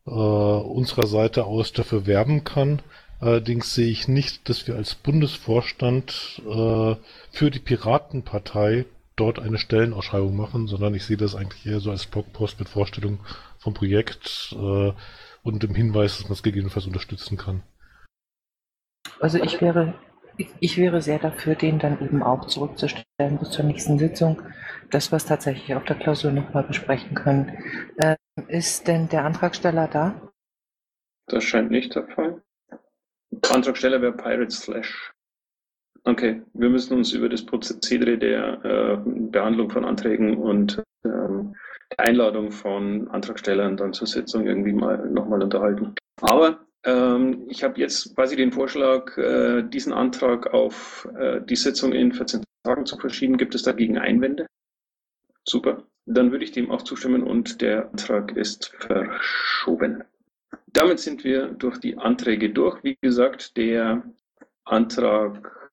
äh, 0.06 0.12
unserer 0.12 1.08
Seite 1.08 1.46
aus 1.46 1.74
dafür 1.74 2.06
werben 2.06 2.44
kann. 2.44 2.84
Allerdings 3.20 3.74
sehe 3.74 3.90
ich 3.90 4.08
nicht, 4.08 4.48
dass 4.50 4.68
wir 4.68 4.76
als 4.76 4.94
Bundesvorstand 4.94 6.44
äh, 6.46 6.96
für 7.32 7.50
die 7.50 7.60
Piratenpartei 7.60 8.86
dort 9.16 9.40
eine 9.40 9.58
Stellenausschreibung 9.58 10.36
machen, 10.36 10.68
sondern 10.68 10.94
ich 10.94 11.04
sehe 11.04 11.18
das 11.18 11.34
eigentlich 11.34 11.66
eher 11.66 11.80
so 11.80 11.90
als 11.90 12.06
Blogpost 12.06 12.60
mit 12.60 12.70
Vorstellung 12.70 13.18
vom 13.58 13.74
Projekt 13.74 14.56
äh, 14.56 14.92
und 15.42 15.64
dem 15.64 15.74
Hinweis, 15.74 16.18
dass 16.18 16.26
man 16.26 16.34
es 16.34 16.44
gegebenenfalls 16.44 16.86
unterstützen 16.86 17.36
kann. 17.36 17.64
Also 19.20 19.42
ich 19.42 19.60
wäre, 19.60 19.96
ich, 20.38 20.78
wäre 20.78 21.02
sehr 21.02 21.20
dafür, 21.20 21.56
den 21.56 21.80
dann 21.80 22.02
eben 22.02 22.24
auch 22.24 22.46
zurückzustellen 22.48 23.38
bis 23.40 23.50
zur 23.52 23.66
nächsten 23.66 23.98
Sitzung, 23.98 24.42
dass 24.92 25.12
wir 25.12 25.18
es 25.18 25.26
tatsächlich 25.26 25.76
auf 25.76 25.84
der 25.86 25.98
Klausur 25.98 26.32
nochmal 26.32 26.64
besprechen 26.64 27.16
können. 27.16 27.58
Ähm, 28.00 28.16
ist 28.48 28.88
denn 28.88 29.10
der 29.10 29.26
Antragsteller 29.26 29.88
da? 29.88 30.22
Das 31.28 31.44
scheint 31.44 31.72
nicht 31.72 31.96
der 31.96 32.08
Fall. 32.08 32.42
Antragsteller 33.50 34.02
wäre 34.02 34.14
Pirate 34.14 34.52
Slash. 34.52 35.12
Okay, 36.04 36.42
wir 36.54 36.70
müssen 36.70 36.96
uns 36.96 37.12
über 37.12 37.28
das 37.28 37.46
Prozedere 37.46 38.18
der 38.18 38.64
äh, 38.64 38.98
Behandlung 39.06 39.70
von 39.70 39.84
Anträgen 39.84 40.38
und 40.38 40.82
ähm, 41.04 41.56
der 41.92 42.00
Einladung 42.08 42.52
von 42.52 43.10
Antragstellern 43.10 43.76
dann 43.76 43.94
zur 43.94 44.08
Sitzung 44.08 44.48
irgendwie 44.48 44.74
mal 44.74 45.10
nochmal 45.10 45.44
unterhalten. 45.44 45.96
Aber 46.22 46.67
ich 47.50 47.64
habe 47.64 47.80
jetzt 47.80 48.16
quasi 48.16 48.36
den 48.36 48.52
Vorschlag, 48.52 49.18
äh, 49.18 49.64
diesen 49.64 49.92
Antrag 49.92 50.54
auf 50.54 51.08
äh, 51.20 51.42
die 51.42 51.56
Sitzung 51.56 51.92
in 51.92 52.14
14 52.14 52.44
Tagen 52.64 52.86
zu 52.86 52.98
verschieben. 52.98 53.38
Gibt 53.38 53.56
es 53.56 53.64
dagegen 53.64 53.98
Einwände? 53.98 54.48
Super. 55.44 55.84
Dann 56.06 56.32
würde 56.32 56.46
ich 56.46 56.52
dem 56.52 56.72
auch 56.72 56.84
zustimmen 56.84 57.24
und 57.24 57.62
der 57.62 57.90
Antrag 57.90 58.36
ist 58.38 58.74
verschoben. 58.80 60.04
Damit 60.68 61.00
sind 61.00 61.24
wir 61.24 61.48
durch 61.48 61.80
die 61.80 61.98
Anträge 61.98 62.52
durch. 62.52 62.84
Wie 62.84 62.98
gesagt, 63.02 63.58
der 63.58 64.04
Antrag, 64.64 65.72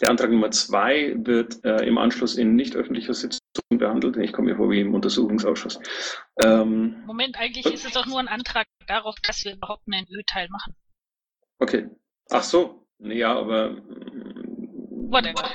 der 0.00 0.10
Antrag 0.10 0.30
Nummer 0.30 0.50
zwei 0.50 1.14
wird 1.16 1.64
äh, 1.64 1.86
im 1.86 1.96
Anschluss 1.96 2.36
in 2.36 2.56
nicht 2.56 2.76
öffentlicher 2.76 3.14
Sitzung 3.14 3.40
behandelt. 3.70 4.16
Ich 4.18 4.32
komme 4.32 4.50
mir 4.50 4.56
vor 4.56 4.70
wie 4.70 4.80
im 4.80 4.94
Untersuchungsausschuss. 4.94 5.78
Ähm, 6.42 7.02
Moment, 7.06 7.38
eigentlich 7.38 7.66
ist 7.66 7.86
es 7.86 7.92
doch 7.92 8.06
nur 8.06 8.18
ein 8.18 8.28
Antrag 8.28 8.66
darauf, 8.90 9.16
dass 9.22 9.44
wir 9.44 9.54
überhaupt 9.54 9.84
einen 9.90 10.06
Ö-Teil 10.10 10.48
machen. 10.50 10.74
okay. 11.58 11.88
Ach 12.30 12.42
so. 12.44 12.86
Ja, 12.98 13.36
aber 13.36 13.76
Whatever. 15.10 15.50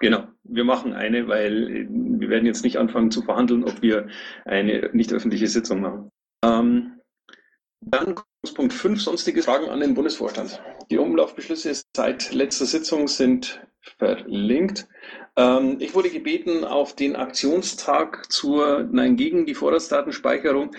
Genau, 0.00 0.28
wir 0.44 0.64
machen 0.64 0.92
eine, 0.92 1.28
weil 1.28 1.68
äh, 1.70 1.86
wir 1.88 2.28
werden 2.28 2.46
jetzt 2.46 2.64
nicht 2.64 2.78
anfangen 2.78 3.10
zu 3.10 3.22
verhandeln, 3.22 3.64
ob 3.64 3.80
wir 3.82 4.08
eine 4.44 4.90
nicht 4.92 5.12
öffentliche 5.12 5.46
Sitzung 5.46 5.80
machen. 5.80 6.10
Ähm, 6.44 7.00
dann 7.80 8.14
kommt 8.14 8.54
Punkt 8.54 8.72
5, 8.72 9.02
sonstige 9.02 9.42
Fragen 9.42 9.68
an 9.70 9.80
den 9.80 9.94
Bundesvorstand. 9.94 10.62
Die 10.90 10.98
Umlaufbeschlüsse 10.98 11.82
seit 11.96 12.32
letzter 12.32 12.66
Sitzung 12.66 13.08
sind 13.08 13.62
verlinkt. 13.80 14.86
Ähm, 15.36 15.76
ich 15.80 15.94
wurde 15.94 16.10
gebeten, 16.10 16.64
auf 16.64 16.94
den 16.94 17.16
Aktionstag 17.16 18.30
zur, 18.30 18.88
nein, 18.90 19.16
gegen 19.16 19.46
die 19.46 19.54
Vorratsdatenspeicherung 19.54 20.72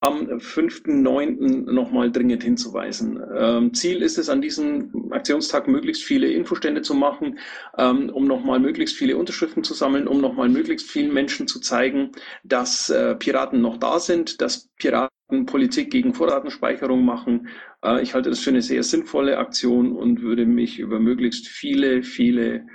am 0.00 0.26
5.9. 0.26 1.72
nochmal 1.72 2.12
dringend 2.12 2.42
hinzuweisen. 2.42 3.20
Ähm, 3.34 3.74
Ziel 3.74 4.02
ist 4.02 4.18
es, 4.18 4.28
an 4.28 4.42
diesem 4.42 5.10
Aktionstag 5.10 5.68
möglichst 5.68 6.02
viele 6.04 6.28
Infostände 6.28 6.82
zu 6.82 6.94
machen, 6.94 7.38
ähm, 7.78 8.10
um 8.10 8.26
nochmal 8.26 8.60
möglichst 8.60 8.96
viele 8.96 9.16
Unterschriften 9.16 9.64
zu 9.64 9.74
sammeln, 9.74 10.06
um 10.06 10.20
nochmal 10.20 10.48
möglichst 10.48 10.90
vielen 10.90 11.12
Menschen 11.12 11.48
zu 11.48 11.60
zeigen, 11.60 12.12
dass 12.44 12.90
äh, 12.90 13.14
Piraten 13.14 13.60
noch 13.60 13.78
da 13.78 13.98
sind, 13.98 14.40
dass 14.40 14.68
Piraten 14.76 15.46
Politik 15.46 15.90
gegen 15.90 16.14
Vorratenspeicherung 16.14 17.04
machen. 17.04 17.48
Äh, 17.82 18.02
ich 18.02 18.14
halte 18.14 18.30
das 18.30 18.40
für 18.40 18.50
eine 18.50 18.62
sehr 18.62 18.82
sinnvolle 18.82 19.38
Aktion 19.38 19.92
und 19.92 20.22
würde 20.22 20.46
mich 20.46 20.78
über 20.78 21.00
möglichst 21.00 21.48
viele, 21.48 22.02
viele 22.02 22.66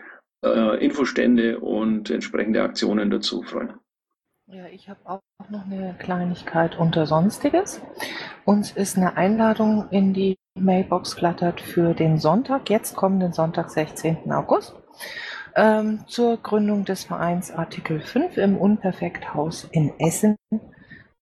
äh, 0.43 0.83
Infostände 0.83 1.59
und 1.59 2.09
entsprechende 2.09 2.63
Aktionen 2.63 3.09
dazu 3.09 3.43
freuen. 3.43 3.73
Ja, 4.53 4.65
ich 4.65 4.89
habe 4.89 4.99
auch 5.05 5.21
noch 5.49 5.65
eine 5.65 5.95
Kleinigkeit 5.97 6.77
unter 6.77 7.05
Sonstiges. 7.05 7.79
Uns 8.43 8.71
ist 8.71 8.97
eine 8.97 9.15
Einladung 9.15 9.87
in 9.91 10.13
die 10.13 10.37
Mailbox 10.59 11.13
flattert 11.13 11.61
für 11.61 11.93
den 11.93 12.17
Sonntag, 12.17 12.69
jetzt 12.69 12.97
kommenden 12.97 13.31
Sonntag, 13.31 13.69
16. 13.69 14.29
August, 14.33 14.75
ähm, 15.55 16.03
zur 16.07 16.35
Gründung 16.35 16.83
des 16.83 17.05
Vereins 17.05 17.53
Artikel 17.53 18.01
5 18.01 18.35
im 18.35 18.57
Unperfekthaus 18.57 19.69
in 19.71 19.97
Essen. 19.99 20.35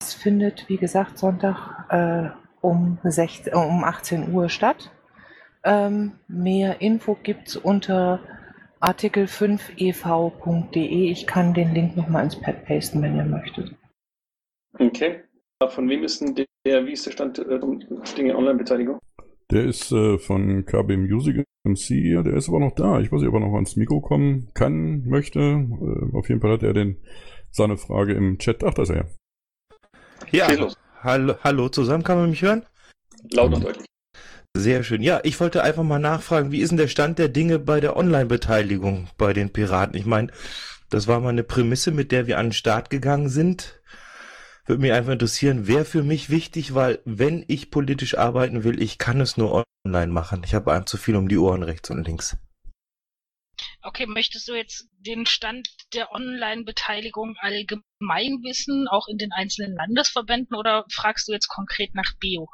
Es 0.00 0.12
findet, 0.12 0.68
wie 0.68 0.78
gesagt, 0.78 1.16
Sonntag 1.16 1.86
äh, 1.88 2.30
um, 2.60 2.98
16, 3.04 3.54
um 3.54 3.84
18 3.84 4.32
Uhr 4.32 4.48
statt. 4.48 4.90
Ähm, 5.62 6.18
mehr 6.26 6.80
Info 6.80 7.16
gibt 7.22 7.46
es 7.46 7.56
unter 7.56 8.18
artikel5ev.de. 8.80 11.10
Ich 11.10 11.26
kann 11.26 11.54
den 11.54 11.74
Link 11.74 11.96
nochmal 11.96 12.24
ins 12.24 12.40
Pad 12.40 12.64
pasten, 12.64 13.02
wenn 13.02 13.16
ihr 13.16 13.24
möchtet. 13.24 13.74
Okay. 14.78 15.24
Von 15.68 15.88
wem 15.88 16.04
ist 16.04 16.20
denn 16.20 16.46
der, 16.66 16.86
wie 16.86 16.92
ist 16.92 17.06
der 17.06 17.10
Stand 17.10 17.38
der 17.38 17.58
Dinge 18.16 18.36
Online-Beteiligung? 18.36 19.00
Der 19.50 19.64
ist 19.64 19.90
äh, 19.92 20.18
von 20.18 20.64
KB 20.64 20.96
Music 20.96 21.44
MC, 21.64 22.24
der 22.24 22.34
ist 22.34 22.48
aber 22.48 22.60
noch 22.60 22.74
da. 22.74 23.00
Ich 23.00 23.12
weiß 23.12 23.20
nicht, 23.20 23.28
ob 23.28 23.34
er 23.34 23.40
noch 23.40 23.54
ans 23.54 23.76
Mikro 23.76 24.00
kommen 24.00 24.50
kann, 24.54 25.04
möchte. 25.06 25.40
Äh, 25.40 26.16
auf 26.16 26.28
jeden 26.28 26.40
Fall 26.40 26.52
hat 26.52 26.62
er 26.62 26.72
den, 26.72 26.96
seine 27.50 27.76
Frage 27.76 28.14
im 28.14 28.38
Chat. 28.38 28.64
Ach, 28.64 28.72
da 28.72 28.82
ist 28.82 28.90
er 28.90 28.96
ja. 28.96 29.04
Ja, 30.30 30.46
hallo, 31.02 31.34
hallo 31.42 31.68
zusammen, 31.68 32.04
kann 32.04 32.18
man 32.18 32.30
mich 32.30 32.42
hören? 32.42 32.64
Laut 33.32 33.52
und 33.52 33.64
deutlich. 33.64 33.86
Sehr 34.56 34.82
schön. 34.82 35.02
Ja, 35.02 35.20
ich 35.22 35.38
wollte 35.38 35.62
einfach 35.62 35.84
mal 35.84 36.00
nachfragen, 36.00 36.50
wie 36.50 36.60
ist 36.60 36.70
denn 36.70 36.78
der 36.78 36.88
Stand 36.88 37.18
der 37.18 37.28
Dinge 37.28 37.58
bei 37.58 37.80
der 37.80 37.96
Online-Beteiligung 37.96 39.08
bei 39.16 39.32
den 39.32 39.52
Piraten? 39.52 39.96
Ich 39.96 40.06
meine, 40.06 40.32
das 40.90 41.06
war 41.06 41.20
mal 41.20 41.28
eine 41.28 41.44
Prämisse, 41.44 41.92
mit 41.92 42.10
der 42.10 42.26
wir 42.26 42.36
an 42.38 42.46
den 42.46 42.52
Start 42.52 42.90
gegangen 42.90 43.28
sind. 43.28 43.80
Würde 44.66 44.82
mich 44.82 44.92
einfach 44.92 45.12
interessieren, 45.12 45.66
wer 45.68 45.84
für 45.84 46.02
mich 46.02 46.30
wichtig, 46.30 46.74
weil 46.74 47.00
wenn 47.04 47.44
ich 47.46 47.70
politisch 47.70 48.18
arbeiten 48.18 48.64
will, 48.64 48.82
ich 48.82 48.98
kann 48.98 49.20
es 49.20 49.36
nur 49.36 49.64
online 49.86 50.12
machen. 50.12 50.42
Ich 50.44 50.54
habe 50.54 50.72
einem 50.72 50.86
zu 50.86 50.96
viel 50.96 51.16
um 51.16 51.28
die 51.28 51.38
Ohren 51.38 51.62
rechts 51.62 51.90
und 51.90 52.06
links. 52.06 52.36
Okay, 53.82 54.06
möchtest 54.06 54.48
du 54.48 54.54
jetzt 54.54 54.88
den 54.98 55.26
Stand 55.26 55.68
der 55.94 56.12
Online-Beteiligung 56.12 57.36
allgemein 57.38 58.42
wissen, 58.42 58.88
auch 58.88 59.06
in 59.08 59.16
den 59.16 59.32
einzelnen 59.32 59.74
Landesverbänden, 59.74 60.56
oder 60.56 60.84
fragst 60.90 61.28
du 61.28 61.32
jetzt 61.32 61.48
konkret 61.48 61.94
nach 61.94 62.12
Bio? 62.18 62.48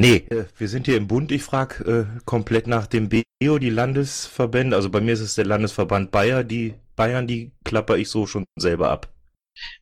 Nee, 0.00 0.24
äh, 0.30 0.46
wir 0.56 0.68
sind 0.68 0.86
hier 0.86 0.96
im 0.96 1.08
Bund. 1.08 1.30
Ich 1.30 1.42
frage 1.42 1.84
äh, 1.84 2.20
komplett 2.24 2.66
nach 2.66 2.86
dem 2.86 3.10
BEO, 3.10 3.58
die 3.58 3.68
Landesverbände. 3.68 4.74
Also 4.74 4.88
bei 4.88 5.02
mir 5.02 5.12
ist 5.12 5.20
es 5.20 5.34
der 5.34 5.44
Landesverband 5.44 6.10
Bayer. 6.10 6.42
Die 6.42 6.72
Bayern, 6.96 7.26
die 7.26 7.52
klapper 7.64 7.98
ich 7.98 8.08
so 8.08 8.26
schon 8.26 8.46
selber 8.58 8.90
ab. 8.90 9.12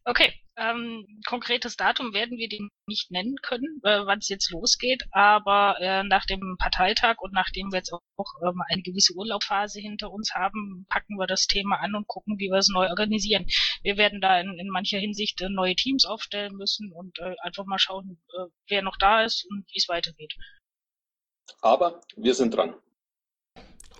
Okay, 0.05 0.33
ähm, 0.59 1.07
konkretes 1.27 1.77
Datum 1.77 2.13
werden 2.13 2.37
wir 2.37 2.49
dem 2.49 2.69
nicht 2.87 3.11
nennen 3.11 3.37
können, 3.43 3.81
äh, 3.85 4.01
wann 4.05 4.19
es 4.19 4.29
jetzt 4.29 4.51
losgeht, 4.51 5.05
aber 5.13 5.77
äh, 5.81 6.03
nach 6.03 6.27
dem 6.27 6.57
Parteitag 6.59 7.17
und 7.21 7.33
nachdem 7.33 7.71
wir 7.71 7.79
jetzt 7.79 7.93
auch 7.93 8.03
ähm, 8.43 8.63
eine 8.69 8.83
gewisse 8.83 9.15
Urlaubphase 9.15 9.81
hinter 9.81 10.11
uns 10.11 10.35
haben, 10.35 10.87
packen 10.89 11.17
wir 11.17 11.27
das 11.27 11.47
Thema 11.47 11.77
an 11.77 11.95
und 11.95 12.09
gucken, 12.09 12.39
wie 12.39 12.51
wir 12.51 12.59
es 12.59 12.69
neu 12.69 12.89
organisieren. 12.89 13.47
Wir 13.83 13.97
werden 13.97 14.21
da 14.21 14.41
in, 14.41 14.59
in 14.59 14.69
mancher 14.69 14.99
Hinsicht 14.99 15.41
äh, 15.41 15.49
neue 15.49 15.77
Teams 15.77 16.05
aufstellen 16.05 16.57
müssen 16.57 16.93
und 16.93 17.19
äh, 17.21 17.35
einfach 17.43 17.65
mal 17.65 17.79
schauen, 17.79 18.21
äh, 18.31 18.51
wer 18.69 18.83
noch 18.83 18.97
da 18.99 19.23
ist 19.23 19.47
und 19.51 19.65
wie 19.73 19.79
es 19.79 19.89
weitergeht. 19.89 20.35
Aber 21.61 22.01
wir 22.17 22.35
sind 22.35 22.55
dran. 22.55 22.75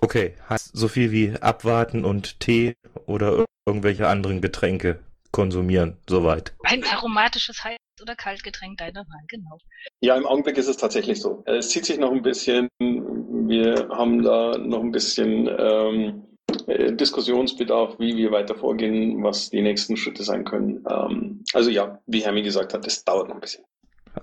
Okay, 0.01 0.35
heißt 0.49 0.75
so 0.75 0.87
viel 0.87 1.11
wie 1.11 1.33
abwarten 1.33 2.05
und 2.05 2.39
Tee 2.39 2.75
oder 3.05 3.45
irgendwelche 3.65 4.07
anderen 4.07 4.41
Getränke 4.41 5.03
konsumieren, 5.31 5.97
soweit. 6.07 6.53
Ein 6.63 6.83
aromatisches 6.83 7.57
Heiß- 7.57 7.77
oder 8.01 8.15
Kaltgetränk 8.15 8.77
deiner 8.77 9.01
Wahl, 9.01 9.23
genau. 9.27 9.57
Ja, 10.01 10.15
im 10.15 10.25
Augenblick 10.25 10.57
ist 10.57 10.67
es 10.67 10.77
tatsächlich 10.77 11.21
so. 11.21 11.43
Es 11.45 11.69
zieht 11.69 11.85
sich 11.85 11.97
noch 11.97 12.11
ein 12.11 12.21
bisschen, 12.21 12.69
wir 12.79 13.89
haben 13.89 14.23
da 14.23 14.57
noch 14.57 14.81
ein 14.81 14.91
bisschen 14.91 15.49
ähm, 15.57 16.23
äh, 16.67 16.93
Diskussionsbedarf, 16.93 17.99
wie 17.99 18.15
wir 18.15 18.31
weiter 18.31 18.55
vorgehen, 18.55 19.23
was 19.23 19.49
die 19.49 19.61
nächsten 19.61 19.97
Schritte 19.97 20.23
sein 20.23 20.45
können. 20.45 20.83
Ähm, 20.89 21.43
also 21.53 21.69
ja, 21.69 21.99
wie 22.07 22.23
Hermi 22.23 22.41
gesagt 22.41 22.73
hat, 22.73 22.87
es 22.87 23.03
dauert 23.03 23.27
noch 23.27 23.35
ein 23.35 23.41
bisschen. 23.41 23.65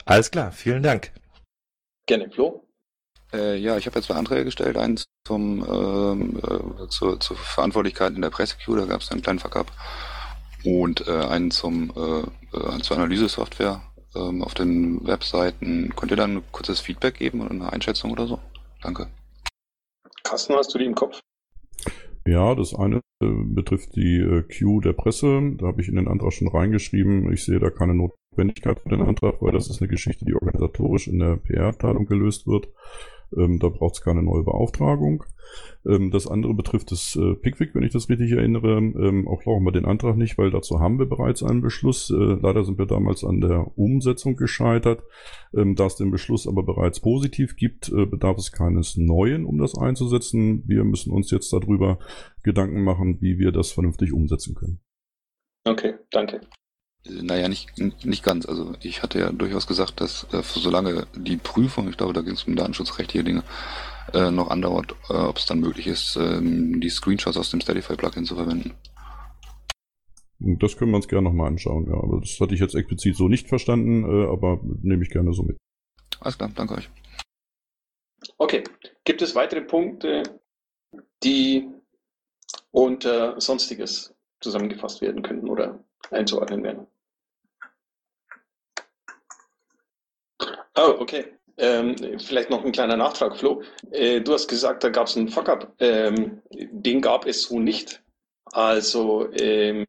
Alles 0.04 0.30
klar, 0.30 0.52
vielen 0.52 0.82
Dank. 0.82 1.12
Gerne, 2.06 2.30
Flo. 2.30 2.64
Äh, 3.32 3.56
ja, 3.56 3.76
ich 3.76 3.86
habe 3.86 3.96
jetzt 3.98 4.06
zwei 4.06 4.14
Anträge 4.14 4.44
gestellt. 4.44 4.76
Eins 4.76 5.06
zum, 5.26 5.64
ähm, 5.68 6.38
äh, 6.38 6.88
zur, 6.88 7.18
zur 7.20 7.36
Verantwortlichkeit 7.36 8.14
in 8.14 8.22
der 8.22 8.30
Presse-Queue, 8.30 8.78
da 8.78 8.86
gab 8.86 9.00
es 9.00 9.10
einen 9.10 9.22
kleinen 9.22 9.38
Fuck-up 9.38 9.66
und 10.66 11.06
äh, 11.06 11.12
einen 11.12 11.50
zum 11.50 11.92
äh, 11.96 12.56
äh, 12.56 12.80
zur 12.80 12.96
Analysesoftware 12.96 13.82
ähm, 14.16 14.42
auf 14.42 14.54
den 14.54 15.06
Webseiten. 15.06 15.92
Könnt 15.94 16.10
ihr 16.10 16.16
dann 16.16 16.38
ein 16.38 16.42
kurzes 16.50 16.80
Feedback 16.80 17.14
geben 17.14 17.40
oder 17.40 17.52
eine 17.52 17.72
Einschätzung 17.72 18.10
oder 18.10 18.26
so? 18.26 18.40
Danke. 18.82 19.06
Carsten, 20.24 20.54
hast 20.54 20.74
du 20.74 20.78
die 20.78 20.86
im 20.86 20.94
Kopf? 20.94 21.20
Ja, 22.26 22.56
das 22.56 22.74
eine 22.74 23.00
äh, 23.22 23.28
betrifft 23.28 23.94
die 23.94 24.16
äh, 24.16 24.42
Queue 24.42 24.80
der 24.82 24.92
Presse. 24.92 25.40
Da 25.56 25.66
habe 25.66 25.80
ich 25.80 25.88
in 25.88 25.94
den 25.94 26.08
Antrag 26.08 26.32
schon 26.32 26.48
reingeschrieben. 26.48 27.32
Ich 27.32 27.44
sehe 27.44 27.60
da 27.60 27.70
keine 27.70 27.94
Notwendigkeit 27.94 28.80
für 28.80 28.88
den 28.88 29.02
Antrag, 29.02 29.40
weil 29.40 29.52
das 29.52 29.70
ist 29.70 29.80
eine 29.80 29.88
Geschichte, 29.88 30.24
die 30.24 30.34
organisatorisch 30.34 31.06
in 31.06 31.20
der 31.20 31.36
PR-Abteilung 31.36 32.06
gelöst 32.06 32.48
wird. 32.48 32.68
Ähm, 33.36 33.58
da 33.58 33.68
braucht 33.68 33.94
es 33.94 34.00
keine 34.00 34.22
neue 34.22 34.42
Beauftragung. 34.42 35.24
Ähm, 35.86 36.10
das 36.10 36.26
andere 36.26 36.54
betrifft 36.54 36.90
das 36.90 37.16
äh, 37.16 37.34
Pickwick, 37.34 37.74
wenn 37.74 37.82
ich 37.82 37.92
das 37.92 38.08
richtig 38.08 38.32
erinnere. 38.32 38.78
Ähm, 38.78 39.28
auch 39.28 39.42
brauchen 39.42 39.64
wir 39.64 39.72
den 39.72 39.84
Antrag 39.84 40.16
nicht, 40.16 40.38
weil 40.38 40.50
dazu 40.50 40.80
haben 40.80 40.98
wir 40.98 41.06
bereits 41.06 41.42
einen 41.42 41.60
Beschluss. 41.60 42.10
Äh, 42.10 42.14
leider 42.14 42.64
sind 42.64 42.78
wir 42.78 42.86
damals 42.86 43.24
an 43.24 43.40
der 43.40 43.78
Umsetzung 43.78 44.36
gescheitert. 44.36 45.02
Ähm, 45.54 45.74
da 45.74 45.86
es 45.86 45.96
den 45.96 46.10
Beschluss 46.10 46.46
aber 46.46 46.62
bereits 46.62 47.00
positiv 47.00 47.56
gibt, 47.56 47.88
äh, 47.90 48.06
bedarf 48.06 48.38
es 48.38 48.52
keines 48.52 48.96
neuen, 48.96 49.44
um 49.44 49.58
das 49.58 49.76
einzusetzen. 49.76 50.64
Wir 50.66 50.84
müssen 50.84 51.12
uns 51.12 51.30
jetzt 51.30 51.52
darüber 51.52 51.98
Gedanken 52.42 52.82
machen, 52.82 53.20
wie 53.20 53.38
wir 53.38 53.52
das 53.52 53.72
vernünftig 53.72 54.12
umsetzen 54.12 54.54
können. 54.54 54.80
Okay, 55.64 55.94
danke. 56.10 56.40
Naja, 57.08 57.48
nicht, 57.48 57.78
nicht 57.78 58.24
ganz. 58.24 58.46
Also 58.46 58.74
ich 58.80 59.02
hatte 59.02 59.18
ja 59.18 59.30
durchaus 59.30 59.66
gesagt, 59.66 60.00
dass 60.00 60.26
äh, 60.32 60.42
solange 60.42 61.06
die 61.14 61.36
Prüfung, 61.36 61.88
ich 61.88 61.96
glaube, 61.96 62.12
da 62.12 62.22
ging 62.22 62.34
es 62.34 62.44
um 62.44 62.56
datenschutzrechtliche 62.56 63.24
Dinge, 63.24 63.44
äh, 64.12 64.30
noch 64.30 64.50
andauert, 64.50 64.94
äh, 65.08 65.14
ob 65.14 65.36
es 65.36 65.46
dann 65.46 65.60
möglich 65.60 65.86
ist, 65.86 66.16
ähm, 66.16 66.80
die 66.80 66.90
Screenshots 66.90 67.36
aus 67.36 67.50
dem 67.50 67.60
Steadify-Plugin 67.60 68.24
zu 68.24 68.36
verwenden. 68.36 68.74
Das 70.38 70.76
können 70.76 70.90
wir 70.90 70.96
uns 70.96 71.08
gerne 71.08 71.28
nochmal 71.28 71.48
anschauen, 71.48 71.86
ja. 71.88 71.94
Aber 71.94 72.20
das 72.20 72.38
hatte 72.40 72.54
ich 72.54 72.60
jetzt 72.60 72.74
explizit 72.74 73.16
so 73.16 73.28
nicht 73.28 73.48
verstanden, 73.48 74.04
äh, 74.04 74.26
aber 74.30 74.60
nehme 74.82 75.02
ich 75.02 75.10
gerne 75.10 75.32
so 75.32 75.42
mit. 75.42 75.56
Alles 76.20 76.36
klar, 76.36 76.50
danke 76.54 76.74
euch. 76.74 76.90
Okay, 78.38 78.64
gibt 79.04 79.22
es 79.22 79.34
weitere 79.34 79.62
Punkte, 79.62 80.22
die 81.22 81.68
unter 82.70 83.40
Sonstiges 83.40 84.14
zusammengefasst 84.40 85.00
werden 85.00 85.22
könnten 85.22 85.48
oder 85.48 85.84
einzuordnen 86.10 86.62
werden? 86.62 86.86
Oh, 90.76 90.94
okay. 90.98 91.24
Ähm, 91.58 91.96
vielleicht 92.18 92.50
noch 92.50 92.64
ein 92.64 92.72
kleiner 92.72 92.96
Nachtrag, 92.96 93.36
Flo. 93.38 93.62
Äh, 93.90 94.20
du 94.20 94.34
hast 94.34 94.46
gesagt, 94.46 94.84
da 94.84 94.90
gab 94.90 95.06
es 95.06 95.16
einen 95.16 95.28
Fuck-up. 95.28 95.72
Ähm, 95.78 96.42
den 96.52 97.00
gab 97.00 97.26
es 97.26 97.42
so 97.44 97.58
nicht. 97.58 98.02
Also 98.52 99.28
ähm, 99.32 99.86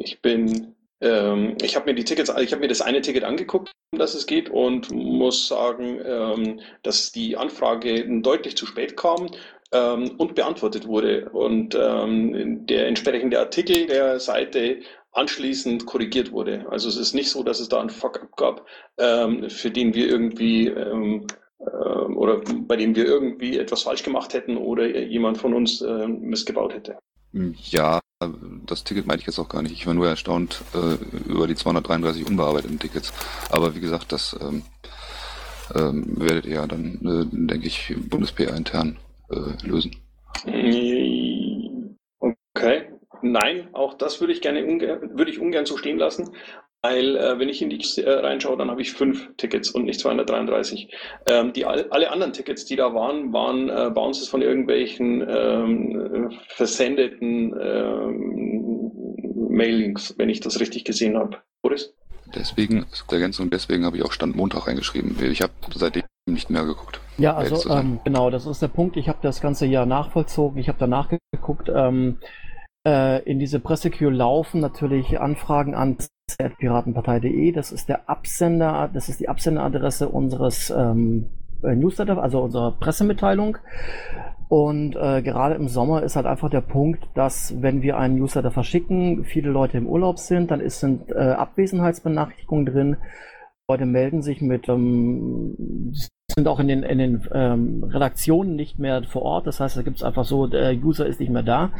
ich 0.00 0.22
bin, 0.22 0.74
ähm, 1.02 1.56
ich 1.60 1.76
habe 1.76 1.86
mir 1.86 1.94
die 1.94 2.04
Tickets, 2.04 2.32
ich 2.40 2.52
habe 2.52 2.60
mir 2.60 2.68
das 2.68 2.80
eine 2.80 3.02
Ticket 3.02 3.24
angeguckt, 3.24 3.70
um 3.92 3.98
das 3.98 4.14
es 4.14 4.26
geht 4.26 4.48
und 4.48 4.90
muss 4.90 5.46
sagen, 5.46 6.00
ähm, 6.04 6.60
dass 6.82 7.12
die 7.12 7.36
Anfrage 7.36 8.06
deutlich 8.22 8.56
zu 8.56 8.64
spät 8.64 8.96
kam 8.96 9.30
ähm, 9.72 10.12
und 10.16 10.34
beantwortet 10.34 10.86
wurde 10.86 11.28
und 11.30 11.74
der 11.74 12.86
entsprechende 12.86 13.38
Artikel 13.38 13.86
der 13.86 14.20
Seite 14.20 14.80
anschließend 15.16 15.86
korrigiert 15.86 16.32
wurde. 16.32 16.66
Also 16.70 16.88
es 16.88 16.96
ist 16.96 17.14
nicht 17.14 17.30
so, 17.30 17.42
dass 17.42 17.60
es 17.60 17.68
da 17.68 17.80
einen 17.80 17.90
Fuck-up 17.90 18.36
gab, 18.36 18.66
ähm, 18.98 19.48
für 19.48 19.70
den 19.70 19.94
wir 19.94 20.08
irgendwie 20.08 20.68
ähm, 20.68 21.26
äh, 21.58 21.64
oder 21.64 22.40
bei 22.66 22.76
dem 22.76 22.94
wir 22.94 23.06
irgendwie 23.06 23.58
etwas 23.58 23.82
falsch 23.82 24.02
gemacht 24.02 24.34
hätten 24.34 24.56
oder 24.56 24.86
jemand 24.86 25.38
von 25.38 25.54
uns 25.54 25.80
äh, 25.80 26.06
missgebaut 26.06 26.74
hätte. 26.74 26.98
Ja, 27.70 28.00
das 28.64 28.84
Ticket 28.84 29.06
meinte 29.06 29.20
ich 29.20 29.26
jetzt 29.26 29.38
auch 29.38 29.48
gar 29.48 29.62
nicht. 29.62 29.72
Ich 29.72 29.86
war 29.86 29.94
nur 29.94 30.08
erstaunt 30.08 30.62
äh, 30.74 30.94
über 31.28 31.46
die 31.46 31.54
233 31.54 32.26
unbearbeiteten 32.26 32.78
Tickets. 32.78 33.12
Aber 33.50 33.74
wie 33.74 33.80
gesagt, 33.80 34.12
das 34.12 34.36
ähm, 34.40 34.62
ähm, 35.74 36.18
werdet 36.18 36.46
ihr 36.46 36.54
ja 36.54 36.66
dann, 36.66 36.94
äh, 37.04 37.26
denke 37.30 37.66
ich, 37.66 37.94
Bundes-PR 38.08 38.56
intern 38.56 38.96
äh, 39.30 39.66
lösen. 39.66 39.96
Nein, 43.32 43.68
auch 43.72 43.94
das 43.94 44.20
würde 44.20 44.32
ich 44.32 44.40
gerne 44.40 44.64
ungern, 44.64 45.18
würde 45.18 45.30
ich 45.30 45.40
ungern 45.40 45.66
so 45.66 45.76
stehen 45.76 45.98
lassen. 45.98 46.30
weil 46.82 47.16
äh, 47.16 47.38
wenn 47.38 47.48
ich 47.48 47.62
in 47.62 47.70
die 47.70 47.80
äh, 48.00 48.10
reinschaue, 48.10 48.56
dann 48.56 48.70
habe 48.70 48.82
ich 48.82 48.92
fünf 48.92 49.28
Tickets 49.36 49.70
und 49.70 49.86
nicht 49.86 49.98
233. 50.00 50.88
Ähm, 51.26 51.52
die, 51.52 51.64
alle 51.64 52.10
anderen 52.10 52.32
Tickets, 52.32 52.64
die 52.64 52.76
da 52.76 52.94
waren, 52.94 53.32
waren 53.32 53.68
äh, 53.68 53.90
Bounces 53.90 54.28
von 54.28 54.42
irgendwelchen 54.42 55.26
ähm, 55.28 56.32
versendeten 56.48 57.54
ähm, 57.60 58.92
Mailings, 59.50 60.14
wenn 60.18 60.28
ich 60.28 60.40
das 60.40 60.60
richtig 60.60 60.84
gesehen 60.84 61.16
habe. 61.16 61.38
Boris? 61.62 61.92
Deswegen, 62.34 62.86
zur 62.90 63.12
Ergänzung, 63.12 63.50
deswegen 63.50 63.84
habe 63.84 63.96
ich 63.96 64.04
auch 64.04 64.12
Stand 64.12 64.36
Montag 64.36 64.66
reingeschrieben. 64.66 65.16
Ich 65.30 65.42
habe 65.42 65.52
seitdem 65.74 66.02
nicht 66.26 66.50
mehr 66.50 66.64
geguckt. 66.64 67.00
Ja, 67.18 67.36
also 67.36 67.70
ähm, 67.70 68.00
genau, 68.04 68.30
das 68.30 68.46
ist 68.46 68.60
der 68.60 68.68
Punkt. 68.68 68.96
Ich 68.96 69.08
habe 69.08 69.18
das 69.22 69.40
ganze 69.40 69.66
Jahr 69.66 69.86
nachvollzogen. 69.86 70.58
Ich 70.58 70.68
habe 70.68 70.78
danach 70.78 71.08
geguckt. 71.32 71.70
Ähm, 71.74 72.18
äh, 72.86 73.22
in 73.24 73.40
diese 73.40 73.58
Pressequeue 73.58 74.10
laufen 74.10 74.60
natürlich 74.60 75.18
Anfragen 75.20 75.74
an 75.74 75.98
piratenpartei.de. 76.58 77.52
Das 77.52 77.72
ist 77.72 77.88
der 77.88 78.08
Absender, 78.08 78.88
das 78.92 79.08
ist 79.08 79.20
die 79.20 79.28
Absenderadresse 79.28 80.08
unseres 80.08 80.70
ähm, 80.70 81.26
äh, 81.62 81.74
Newsletter, 81.74 82.22
also 82.22 82.42
unserer 82.42 82.72
Pressemitteilung. 82.72 83.58
Und 84.48 84.94
äh, 84.94 85.22
gerade 85.22 85.56
im 85.56 85.66
Sommer 85.66 86.04
ist 86.04 86.14
halt 86.14 86.26
einfach 86.26 86.48
der 86.48 86.60
Punkt, 86.60 87.08
dass 87.14 87.60
wenn 87.60 87.82
wir 87.82 87.98
einen 87.98 88.16
Newsletter 88.16 88.52
verschicken, 88.52 89.24
viele 89.24 89.50
Leute 89.50 89.76
im 89.78 89.88
Urlaub 89.88 90.20
sind, 90.20 90.52
dann 90.52 90.60
ist, 90.60 90.78
sind 90.78 91.10
äh, 91.10 91.14
Abwesenheitsbenachrichtigungen 91.18 92.66
drin. 92.66 92.96
Leute 93.68 93.86
melden 93.86 94.22
sich 94.22 94.40
mit, 94.40 94.68
ähm, 94.68 95.92
sind 96.32 96.46
auch 96.46 96.60
in 96.60 96.68
den, 96.68 96.84
in 96.84 96.98
den 96.98 97.28
ähm, 97.34 97.82
Redaktionen 97.82 98.54
nicht 98.54 98.78
mehr 98.78 99.02
vor 99.02 99.22
Ort. 99.22 99.48
Das 99.48 99.58
heißt, 99.58 99.76
da 99.76 99.82
gibt 99.82 99.96
es 99.96 100.04
einfach 100.04 100.24
so, 100.24 100.46
der 100.46 100.72
User 100.76 101.06
ist 101.06 101.18
nicht 101.18 101.32
mehr 101.32 101.42
da. 101.42 101.72